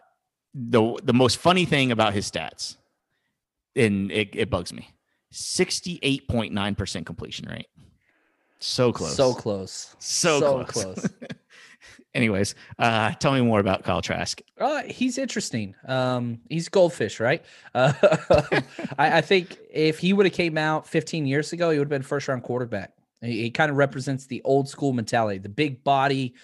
[0.55, 2.77] the the most funny thing about his stats,
[3.75, 4.91] and it, it bugs me,
[5.33, 7.69] 68.9% completion rate.
[8.59, 9.17] So close.
[9.17, 9.97] So close.
[9.99, 10.95] So, so close.
[10.95, 11.09] close.
[12.15, 14.41] Anyways, uh, tell me more about Kyle Trask.
[14.61, 15.75] Uh, he's interesting.
[15.87, 17.43] Um, he's goldfish, right?
[17.75, 17.93] Uh,
[18.99, 21.91] I, I think if he would have came out 15 years ago, he would have
[21.91, 22.93] been first round quarterback.
[23.23, 26.35] He, kind of represents the old school mentality, the big body,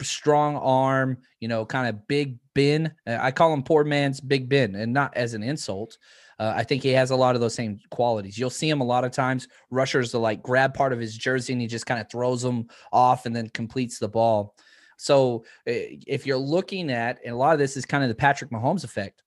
[0.00, 2.94] strong arm, you know, kind of big Ben.
[3.06, 5.98] Uh, I call him poor man's Big Ben, and not as an insult.
[6.38, 8.38] Uh, I think he has a lot of those same qualities.
[8.38, 9.46] You'll see him a lot of times.
[9.70, 12.68] Rushers will like grab part of his jersey and he just kind of throws them
[12.92, 14.54] off and then completes the ball.
[14.96, 18.14] So uh, if you're looking at, and a lot of this is kind of the
[18.14, 19.22] Patrick Mahomes effect.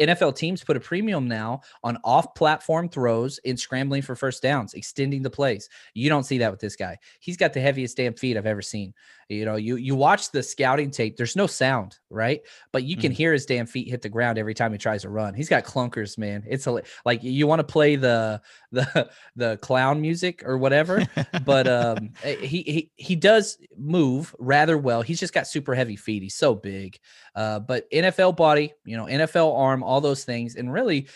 [0.00, 4.74] NFL teams put a premium now on off platform throws and scrambling for first downs,
[4.74, 5.68] extending the plays.
[5.94, 6.98] You don't see that with this guy.
[7.20, 8.94] He's got the heaviest damn feet I've ever seen.
[9.32, 12.40] You know, you you watch the scouting tape, there's no sound, right?
[12.72, 15.08] But you can hear his damn feet hit the ground every time he tries to
[15.08, 15.34] run.
[15.34, 16.44] He's got clunkers, man.
[16.46, 18.40] It's a, like you want to play the
[18.72, 21.06] the the clown music or whatever,
[21.44, 25.02] but um eh, he he he does move rather well.
[25.02, 26.22] He's just got super heavy feet.
[26.22, 26.98] He's so big.
[27.34, 31.08] Uh, but NFL body, you know, NFL arm, all those things, and really,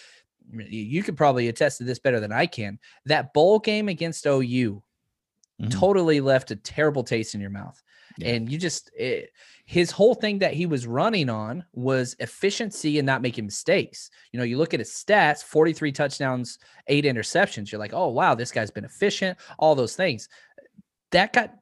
[0.53, 2.79] you could probably attest to this better than I can.
[3.05, 4.83] That bowl game against OU
[5.61, 5.71] Mhm.
[5.71, 7.83] totally left a terrible taste in your mouth,
[8.19, 8.29] Yeah.
[8.35, 9.33] and you just it,
[9.65, 14.11] his whole thing that he was running on was efficiency and not making mistakes.
[14.33, 17.73] You know, you look at his stats: forty-three touchdowns, eight interceptions.
[17.73, 19.39] You're like, oh wow, this guy's been efficient.
[19.59, 20.29] All those things
[21.13, 21.55] that got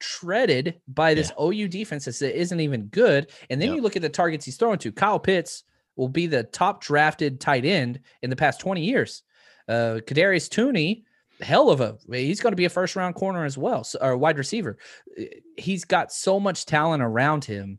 [0.00, 3.30] shredded by this OU defense that isn't even good.
[3.50, 3.76] And then Yep.
[3.76, 4.90] you look at the targets he's throwing to.
[4.92, 5.62] Kyle Pitts
[5.96, 9.22] will be the top drafted tight end in the past 20 years.
[9.68, 11.04] Uh Kadarius Toney,
[11.42, 14.16] hell of a he's going to be a first round corner as well, so, or
[14.16, 14.78] wide receiver.
[15.18, 15.24] Uh,
[15.58, 17.78] He's got so much talent around him.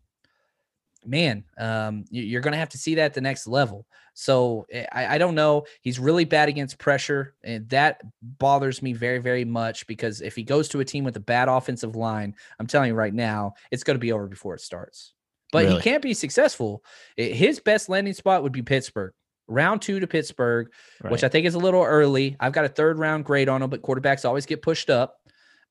[1.05, 3.85] Man, um, you- you're going to have to see that at the next level.
[4.13, 5.65] So eh, I, I don't know.
[5.81, 10.43] He's really bad against pressure, and that bothers me very, very much because if he
[10.43, 13.83] goes to a team with a bad offensive line, I'm telling you right now, it's
[13.83, 15.13] going to be over before it starts.
[15.51, 15.75] But Really?
[15.77, 16.83] he can't be successful.
[17.17, 19.13] His best landing spot would be Pittsburgh.
[19.47, 20.69] Round two to Pittsburgh,
[21.09, 22.35] which I think is a little early.
[22.39, 25.19] I've got a third round grade on him, but quarterbacks always get pushed up.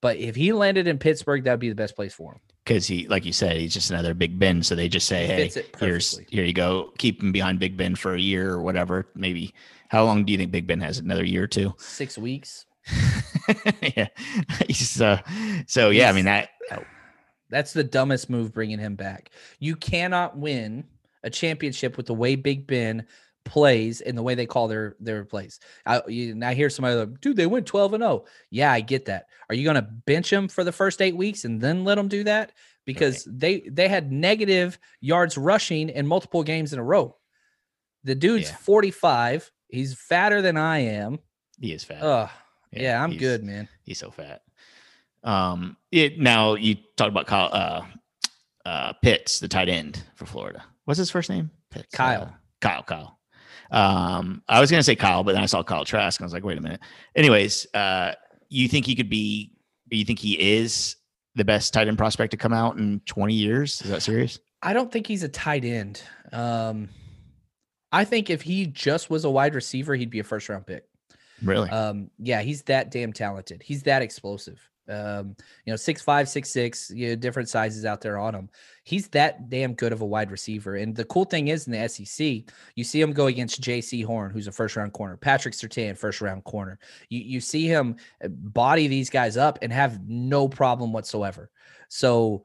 [0.01, 2.41] But if he landed in Pittsburgh, that'd be the best place for him.
[2.65, 4.63] because he, like you said, he's just another Big Ben.
[4.63, 6.93] So they just say, He "Hey, here's here you go.
[6.99, 9.07] Keep him behind Big Ben for a year or whatever.
[9.15, 9.55] Maybe
[9.89, 10.99] how long do you think Big Ben has?
[10.99, 11.73] Another year or two?
[11.79, 12.67] Six weeks.
[13.97, 14.09] yeah.
[14.67, 15.23] He's, uh,
[15.67, 16.51] so yeah, I mean that
[17.51, 19.31] That's the dumbest move bringing him back.
[19.61, 20.85] You cannot win
[21.23, 23.07] a championship with the way Big Ben
[23.45, 25.61] plays and the way they call their their plays.
[25.87, 28.25] I you, I hear somebody like, dude, they went 12 and 0.
[28.51, 29.27] Yeah, I get that.
[29.49, 32.09] Are you going to bench him for the first 8 weeks and then let them
[32.09, 32.53] do that?
[32.85, 33.39] Because right.
[33.39, 37.17] they they had negative yards rushing in multiple games in a row.
[38.05, 38.57] The dude's yeah.
[38.57, 39.51] 45.
[39.69, 41.19] He's fatter than I am.
[41.61, 42.03] He is fat.
[42.03, 42.31] Oh,
[42.73, 43.69] yeah, yeah I'm good, man.
[43.85, 44.43] He's so fat.
[45.23, 47.83] Um, it now you talked about Kyle, uh,
[48.67, 50.65] uh, Pitts, the tight end for Florida.
[50.85, 51.51] What's his first name?
[51.71, 51.95] Pitts.
[51.95, 52.23] Kyle.
[52.23, 52.31] Uh,
[52.61, 52.83] Kyle.
[52.83, 53.19] Kyle.
[53.73, 56.33] Um, I was gonna say Kyle, but then I saw Kyle Trask, and I was
[56.33, 56.81] like, wait a minute.
[57.17, 58.13] Anyways, uh,
[58.49, 59.53] you think he could be?
[59.91, 60.97] You think he is
[61.35, 63.81] the best tight end prospect to come out in 20 years?
[63.83, 64.39] Is that serious?
[64.63, 66.03] I don't think he's a tight end.
[66.33, 66.89] Um,
[67.91, 70.85] I think if he just was a wide receiver, he'd be a first round pick.
[71.43, 71.69] Really?
[71.71, 73.63] Um, yeah, he's that damn talented.
[73.63, 74.61] He's that explosive.
[74.93, 78.49] Um, you know, six five, six six, you know, different sizes out there on him.
[78.85, 80.77] He's that damn good of a wide receiver.
[80.77, 84.31] And the cool thing is in the SEC, you see him go against Jaycee Horn,
[84.31, 86.79] who's a first round corner, Patrick Surtain, first round corner.
[87.09, 91.51] You you see him uh, body these guys up and have no problem whatsoever.
[91.89, 92.45] So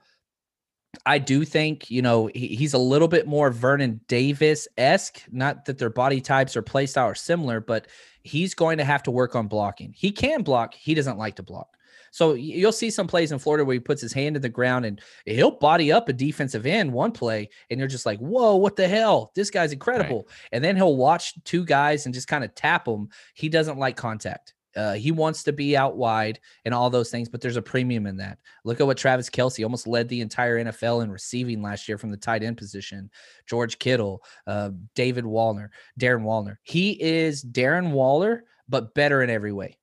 [1.05, 5.21] I do think, you know, he, he's a little bit more Vernon Davis esque.
[5.31, 7.87] Not that their body types or play style are similar, but
[8.23, 9.93] he's going to have to work on blocking.
[9.95, 11.76] He can block, he doesn't like to block.
[12.17, 14.85] So you'll see some plays in Florida where he puts his hand in the ground
[14.87, 18.75] and he'll body up a defensive end one play, and you're just like, whoa, what
[18.75, 19.31] the hell?
[19.35, 20.25] This guy's incredible.
[20.27, 20.49] Right.
[20.53, 23.09] And then he'll watch two guys and just kind of tap them.
[23.35, 24.55] He doesn't like contact.
[24.75, 28.07] Uh, he wants to be out wide and all those things, but there's a premium
[28.07, 28.39] in that.
[28.65, 32.09] Look at what Travis Kelce almost led the entire NFL in receiving last year from
[32.09, 33.11] the tight end position.
[33.45, 36.59] George Kittle, uh, David Wallner, Darren Waller.
[36.63, 39.77] He is Darren Waller, but better in every way.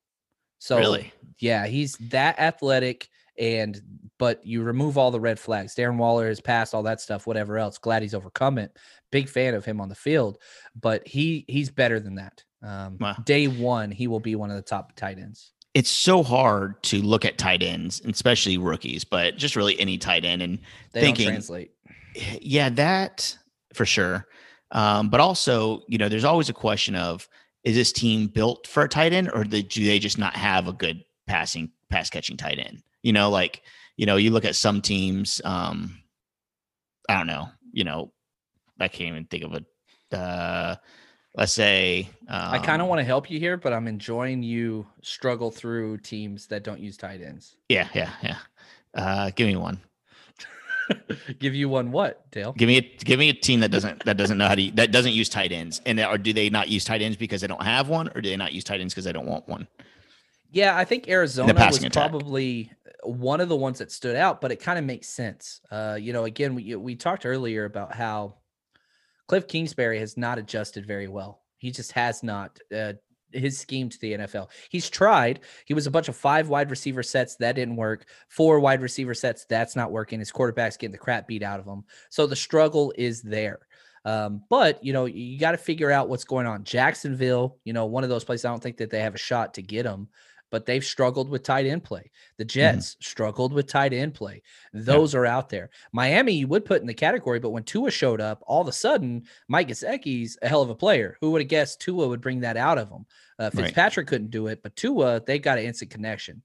[0.65, 3.07] So really, yeah, he's that athletic
[3.37, 3.79] and
[4.17, 5.75] but you remove all the red flags.
[5.75, 7.77] Darren Waller has passed all that stuff, whatever else.
[7.77, 8.75] Glad he's overcome it.
[9.11, 10.39] Big fan of him on the field,
[10.81, 12.43] but he he's better than that.
[12.63, 13.15] Um, wow.
[13.25, 15.51] Day one, he will be one of the top tight ends.
[15.75, 20.25] It's so hard to look at tight ends, especially rookies, but just really any tight
[20.25, 20.57] end and
[20.93, 21.73] they thinking, translate.
[22.41, 23.37] Yeah, that
[23.75, 24.25] for sure.
[24.71, 27.29] Um, but also, you know, there's always a question of
[27.65, 30.73] is this team built for a tight end or do they just not have a
[30.73, 32.83] good passing pass catching tight end?
[33.01, 33.63] You know, like
[33.97, 35.41] you know, you look at some teams.
[35.43, 36.01] Um,
[37.09, 37.49] I don't know.
[37.73, 38.11] You know,
[38.79, 40.15] I can't even think of a.
[40.15, 40.75] Uh,
[41.35, 44.85] let's say um, I kind of want to help you here, but I'm enjoying you
[45.01, 47.57] struggle through teams that don't use tight ends.
[47.67, 48.37] Yeah, yeah, yeah.
[48.93, 49.81] Uh, give me one.
[51.39, 52.53] give you one what, Dale?
[52.53, 54.91] Give me a give me a team that doesn't that doesn't know how to that
[54.91, 57.63] doesn't use tight ends, and or do they not use tight ends because they don't
[57.63, 59.67] have one, or do they not use tight ends because they don't want one?
[60.51, 61.91] Yeah, I think Arizona was attack.
[61.91, 62.71] probably
[63.03, 65.61] one of the ones that stood out, but it kind of makes sense.
[65.69, 68.35] Uh, you know, again, we we talked earlier about how
[69.27, 71.41] Cliff Kingsbury has not adjusted very well.
[71.57, 72.59] He just has not.
[72.75, 72.93] Uh,
[73.35, 74.49] his scheme to the NFL.
[74.69, 75.41] He's tried.
[75.65, 78.05] He was a bunch of five wide receiver sets that didn't work.
[78.29, 80.19] Four wide receiver sets that's not working.
[80.19, 81.83] His quarterback's getting the crap beat out of him.
[82.09, 83.59] So the struggle is there.
[84.05, 86.63] Um, but you know you got to figure out what's going on.
[86.63, 88.45] Jacksonville, you know, one of those places.
[88.45, 90.07] I don't think that they have a shot to get him
[90.55, 92.09] but they've struggled with tight end play.
[92.37, 92.59] The mm-hmm.
[92.59, 93.03] Jets mm-hmm.
[93.03, 94.41] struggled with tight end play.
[94.71, 95.19] Those yeah.
[95.19, 95.69] are out there.
[95.91, 98.71] Miami, you would put in the category, but when Tua showed up, all of a
[98.71, 101.17] sudden, Mike Gesicki's a hell of a player.
[101.19, 103.05] Who would have guessed Tua would bring that out of him?
[103.37, 104.09] Uh, Fitzpatrick right.
[104.09, 106.41] couldn't do it, but Tua, they got an instant connection.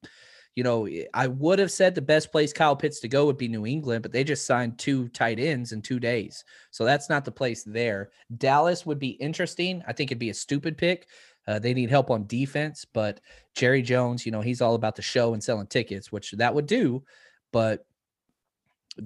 [0.57, 3.47] You know, I would have said the best place Kyle Pitts to go would be
[3.47, 6.43] New England, but they just signed two tight ends in two days.
[6.73, 8.11] So that's not the place there.
[8.37, 9.85] Dallas would be interesting.
[9.87, 11.07] I think it'd be a stupid pick
[11.51, 13.21] uh, they need help on defense, but
[13.57, 16.67] Jerry Jones, you know, he's all about the show and selling tickets, which that would
[16.67, 17.03] do.
[17.53, 17.85] But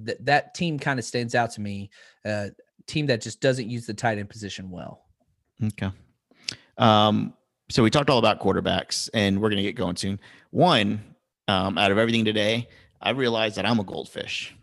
[0.05, 1.89] th- that team kind of stands out to me.
[2.23, 2.49] Uh,
[2.87, 5.07] team that just doesn't use the tight end position well.
[5.65, 5.91] Okay.
[6.77, 7.33] Um,
[7.71, 10.21] so we talked all about quarterbacks, and we're going to get going soon.
[10.51, 11.03] One,
[11.49, 12.69] um, out of everything today,
[13.01, 14.55] I realized that I'm a goldfish.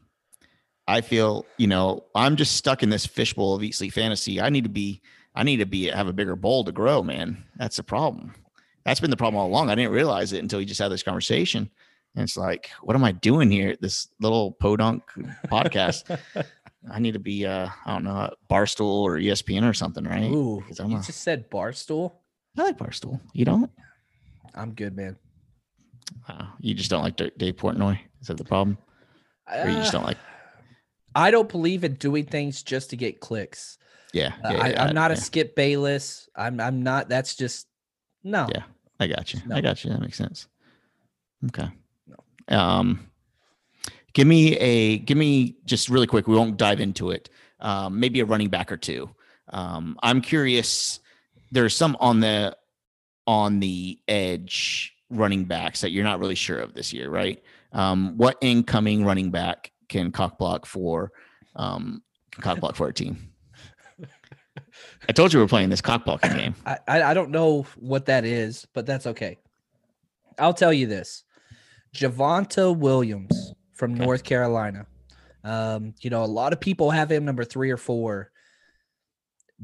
[0.87, 4.39] I feel, you know, I'm just stuck in this fishbowl of Sleep Fantasy.
[4.39, 5.01] I need to be
[5.35, 7.43] I need to be have a bigger bowl to grow, man.
[7.55, 8.33] That's the problem.
[8.83, 9.69] That's been the problem all along.
[9.69, 11.69] I didn't realize it until we just had this conversation.
[12.15, 13.77] And it's like, what am I doing here?
[13.79, 15.03] This little podunk
[15.47, 16.19] podcast.
[16.91, 20.31] I need to be, uh, I don't know, Barstool or ESPN or something, right?
[20.31, 22.13] Ooh, I'm you a, just said Barstool.
[22.57, 23.21] I like Barstool.
[23.33, 23.71] You don't?
[24.55, 25.15] I'm good, man.
[26.27, 27.99] Uh, you just don't like Dave Portnoy.
[28.19, 28.77] Is that the problem?
[29.47, 30.17] Or you just don't like?
[31.15, 33.77] I don't believe in doing things just to get clicks.
[34.13, 35.17] Yeah, uh, yeah, I, am not yeah.
[35.17, 36.29] a Skip Bayless.
[36.35, 37.09] I'm I'm not.
[37.09, 37.67] That's just
[38.23, 38.47] no.
[38.53, 38.63] Yeah,
[38.99, 39.39] I got you.
[39.45, 39.55] No.
[39.55, 39.91] I got you.
[39.91, 40.47] That makes sense.
[41.45, 41.69] Okay.
[42.07, 42.57] No.
[42.57, 43.11] Um,
[44.13, 46.27] Give me a give me just really quick.
[46.27, 47.29] We won't dive into it.
[47.59, 49.09] Um, maybe a running back or two.
[49.49, 50.99] Um, I'm curious.
[51.51, 52.57] There's some on the
[53.25, 57.41] on the edge running backs that you're not really sure of this year, right?
[57.71, 61.11] Um, what incoming running back can cock block for
[61.55, 62.01] um,
[62.41, 63.30] cock block for a team?
[65.09, 66.55] I told you we are playing this cock blocking game.
[66.65, 69.37] I, I don't know what that is, but that's okay.
[70.37, 71.23] I'll tell you this:
[71.93, 74.05] Javonte Williams from okay.
[74.05, 74.85] North Carolina.
[75.43, 78.31] Um, you know, a lot of people have him number three or four.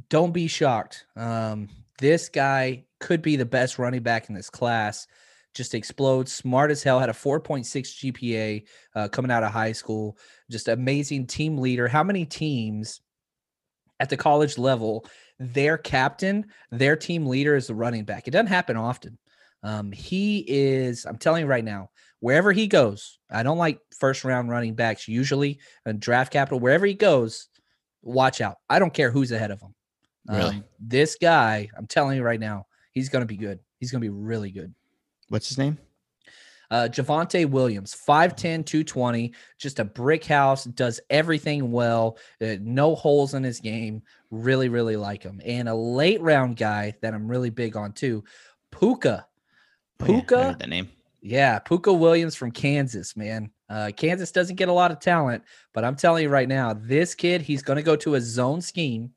[0.09, 1.05] Don't be shocked.
[1.15, 5.07] Um, this guy could be the best running back in this class.
[5.53, 6.99] Just explodes, smart as hell.
[6.99, 8.63] Had a 4.6 GPA
[8.95, 10.17] uh, coming out of high school.
[10.51, 11.87] Just amazing team leader.
[11.87, 13.01] How many teams
[13.99, 15.05] at the college level,
[15.39, 18.27] their captain, their team leader is the running back?
[18.27, 19.17] It doesn't happen often.
[19.63, 21.89] Um, he is, I'm telling you right now,
[22.19, 26.59] wherever he goes, I don't like first round running backs usually and draft capital.
[26.59, 27.47] Wherever he goes,
[28.01, 28.57] watch out.
[28.69, 29.73] I don't care who's ahead of him.
[30.27, 30.57] Really?
[30.57, 33.59] Um, this guy, I'm telling you right now, he's going to be good.
[33.79, 34.73] He's going to be really good.
[35.29, 35.77] What's his name?
[36.69, 43.33] Uh, Javonte Williams, 5'10, 220, just a brick house, does everything well, uh, no holes
[43.33, 44.01] in his game.
[44.31, 45.41] Really, really like him.
[45.45, 48.23] And a late round guy that I'm really big on too,
[48.71, 49.23] Pooka.
[49.99, 50.31] Pooka.
[50.31, 50.89] Oh, yeah, that name.
[51.21, 53.49] Yeah, Pooka Williams from Kansas, man.
[53.69, 55.43] Uh, Kansas doesn't get a lot of talent,
[55.73, 58.61] but I'm telling you right now, this kid, he's going to go to a zone
[58.61, 59.11] scheme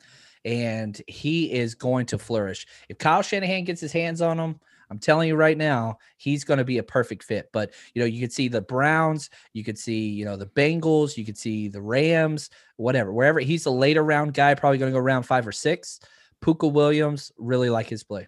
[0.44, 2.66] and he is going to flourish.
[2.88, 4.58] If Kyle Shanahan gets his hands on him,
[4.90, 7.50] I'm telling you right now, he's going to be a perfect fit.
[7.52, 11.16] But you know, you could see the Browns, you could see you know the Bengals,
[11.16, 13.40] you could see the Rams, whatever, wherever.
[13.40, 16.00] He's a later round guy, probably going to go round five or six.
[16.42, 18.26] Pooka Williams, really like his play.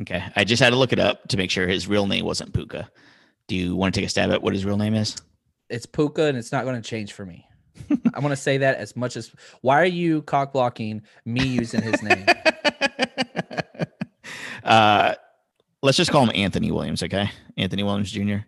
[0.00, 2.52] Okay, I just had to look it up to make sure his real name wasn't
[2.52, 2.88] Pooka.
[3.48, 5.16] Do you want to take a stab at what his real name is?
[5.68, 7.46] It's Pooka, and it's not going to change for me.
[8.14, 11.82] I want to say that as much as why are you cock blocking me using
[11.82, 12.26] his name?
[14.64, 15.14] uh,
[15.82, 17.30] let's just call him Anthony Williams, okay?
[17.56, 18.38] Anthony Williams Jr.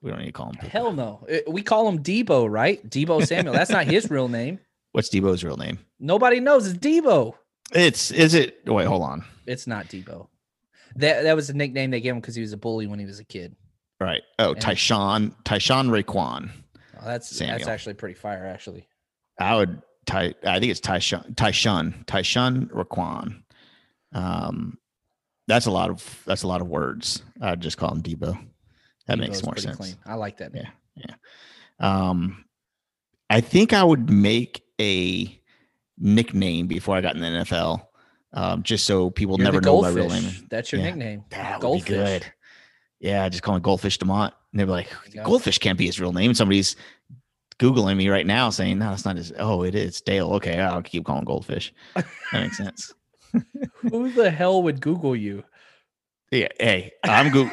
[0.00, 0.70] We don't need to call him.
[0.70, 1.26] Hell no.
[1.48, 2.88] We call him Deebo, right?
[2.88, 3.54] Deebo Samuel.
[3.54, 4.60] That's not his real name.
[4.92, 5.78] What's Deebo's real name?
[5.98, 6.66] Nobody knows.
[6.66, 7.34] It's Deebo.
[7.72, 8.60] It's is it?
[8.66, 9.24] Wait, hold on.
[9.46, 10.28] It's not Deebo.
[10.96, 13.06] That that was a nickname they gave him because he was a bully when he
[13.06, 13.54] was a kid.
[14.00, 14.22] Right.
[14.38, 16.50] Oh, and, Tyshawn Tyshawn Raequan.
[17.00, 17.58] Oh, that's Samuel.
[17.58, 18.46] that's actually pretty fire.
[18.46, 18.86] Actually,
[19.38, 19.82] I would.
[20.06, 23.42] Ty, I think it's Tyshawn Tyshawn Tyshawn Raequan.
[24.14, 24.78] Um,
[25.48, 27.22] that's a lot of that's a lot of words.
[27.40, 28.38] I'd just call him Deebo.
[29.06, 29.76] That makes more sense.
[29.76, 29.96] Clean.
[30.06, 30.54] I like that.
[30.54, 31.14] Yeah, yeah.
[31.80, 32.44] Um,
[33.30, 35.40] I think I would make a
[35.98, 37.86] nickname before I got in the NFL,
[38.34, 40.46] um, just so people You're never know my real name.
[40.50, 40.88] That's your yeah.
[40.88, 41.24] nickname.
[41.30, 41.90] That goldfish.
[41.90, 42.32] would be good.
[43.00, 44.32] Yeah, just call me Goldfish Demont.
[44.52, 44.90] And they'd be like,
[45.24, 46.30] Goldfish can't be his real name.
[46.30, 46.76] And Somebody's
[47.58, 49.32] Googling me right now saying, no, that's not his.
[49.38, 50.32] Oh, it is Dale.
[50.34, 51.72] Okay, I'll keep calling Goldfish.
[51.94, 52.92] That makes sense.
[53.90, 55.44] Who the hell would Google you?
[56.30, 56.48] Yeah.
[56.58, 57.52] Hey, I'm Google.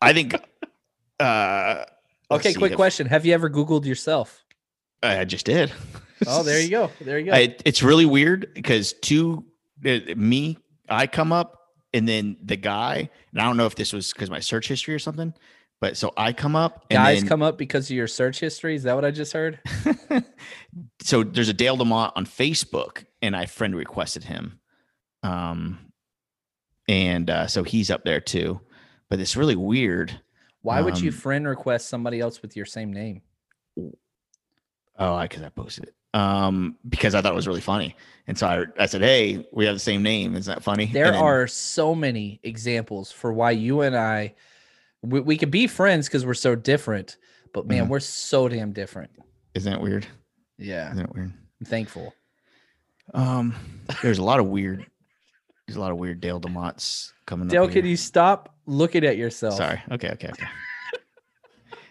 [0.00, 0.34] I think.
[1.18, 1.84] Uh,
[2.30, 3.06] okay, quick if, question.
[3.06, 4.44] Have you ever Googled yourself?
[5.02, 5.72] I just did.
[6.26, 6.90] oh, there you go.
[7.00, 7.32] There you go.
[7.32, 9.44] I, it's really weird because two,
[9.84, 10.58] uh, me,
[10.88, 11.60] I come up
[11.92, 14.94] and then the guy, and I don't know if this was because my search history
[14.94, 15.34] or something,
[15.80, 16.88] but so I come up.
[16.88, 18.74] Guys then, come up because of your search history.
[18.74, 19.60] Is that what I just heard?
[21.02, 24.60] so there's a Dale Demont on Facebook, and I friend requested him.
[25.22, 25.92] Um,
[26.88, 28.60] and uh, so he's up there too.
[29.08, 30.20] But it's really weird.
[30.62, 33.22] Why would um, you friend request somebody else with your same name?
[34.98, 35.94] Oh, because I, I posted it.
[36.14, 37.94] Um, because I thought it was really funny.
[38.26, 40.34] And so I, I said, Hey, we have the same name.
[40.34, 40.86] Isn't that funny?
[40.86, 44.34] There then, are so many examples for why you and I
[45.02, 47.16] we, we could be friends because we're so different,
[47.52, 47.90] but man, mm-hmm.
[47.90, 49.10] we're so damn different.
[49.54, 50.06] Isn't that weird?
[50.58, 50.86] Yeah.
[50.86, 51.32] Isn't that weird?
[51.60, 52.14] I'm thankful.
[53.14, 53.54] Um,
[54.02, 54.86] there's a lot of weird,
[55.66, 59.54] there's a lot of weird Dale Demonts coming Dale, can you stop looking at yourself?
[59.54, 59.82] Sorry.
[59.90, 60.10] Okay.
[60.10, 60.28] Okay.
[60.28, 60.46] Okay.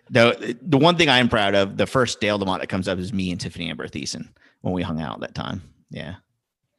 [0.09, 2.99] the the one thing I am proud of, the first Dale Demont that comes up
[2.99, 4.29] is me and Tiffani Amber Thiessen
[4.61, 5.61] when we hung out that time.
[5.89, 6.15] Yeah.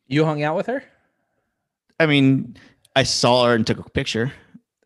[0.07, 0.83] You hung out with her?
[1.99, 2.57] I mean,
[2.95, 4.33] I saw her and took a picture.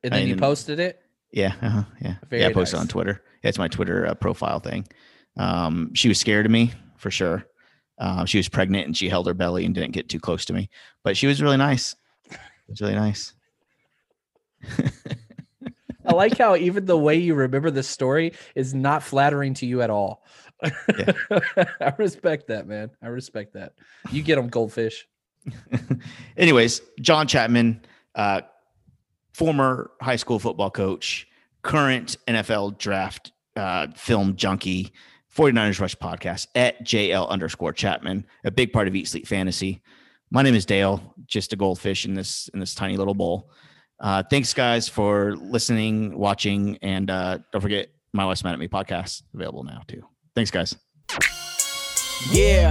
[0.03, 1.01] And then I you posted it?
[1.33, 2.49] Yeah, uh-huh, yeah, Very yeah.
[2.49, 2.83] I posted nice.
[2.83, 3.23] on Twitter.
[3.43, 4.87] It's my Twitter uh, profile thing.
[5.37, 7.45] Um, she was scared of me for sure.
[8.01, 10.55] Uh, she was pregnant and she held her belly and didn't get too close to
[10.55, 10.71] me,
[11.05, 11.95] but she was really nice.
[12.31, 12.39] It
[12.69, 13.35] was really nice.
[16.07, 19.83] I like how even the way you remember the story is not flattering to you
[19.83, 20.25] at all.
[20.99, 21.13] Yeah.
[21.81, 22.91] I respect that, man.
[23.03, 23.75] I respect that.
[24.11, 25.07] You get them goldfish.
[26.37, 27.83] Anyways, John Chapman,
[28.15, 28.43] uh,
[29.35, 31.29] former high school football coach,
[31.63, 34.93] current NFL draft uh, film junkie,
[35.37, 39.83] 49ers Rush podcast at JL underscore Chapman, a big part of Eat Sleep Fantasy.
[40.31, 43.51] My name is Dale, just a goldfish in this in this tiny little bowl.
[43.99, 48.69] Uh, thanks, guys, for listening, watching, and uh, don't forget my wife's mad at me
[48.69, 50.03] podcast available now too.
[50.35, 50.77] Thanks, guys.
[52.33, 52.71] Yeah.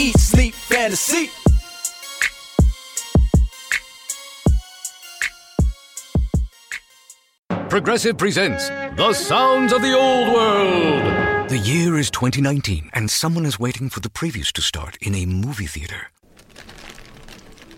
[0.00, 1.28] Eat, sleep, fantasy.
[7.68, 11.50] Progressive presents The Sounds of the Old World.
[11.50, 15.26] The year is 2019, and someone is waiting for the previews to start in a
[15.26, 16.10] movie theater.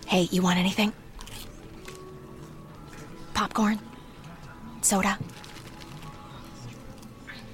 [0.07, 0.93] Hey, you want anything?
[3.35, 3.81] Popcorn?
[4.81, 5.19] Soda?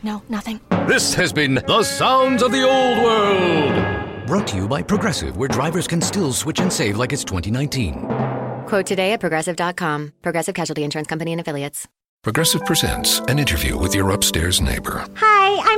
[0.03, 0.61] No, nothing.
[0.87, 3.98] This has been The Sounds of the Old World.
[4.29, 8.05] Brought to you by Progressive, where drivers can still switch and save like it's 2019.
[8.67, 10.13] Quote today at progressive.com.
[10.21, 11.89] Progressive Casualty Insurance Company and Affiliates.
[12.23, 15.07] Progressive presents an interview with your upstairs neighbor.
[15.17, 15.78] Hi, I'm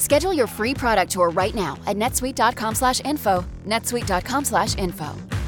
[0.00, 3.44] Schedule your free product tour right now at netsuite.com/info.
[3.66, 5.39] netsuite.com/info.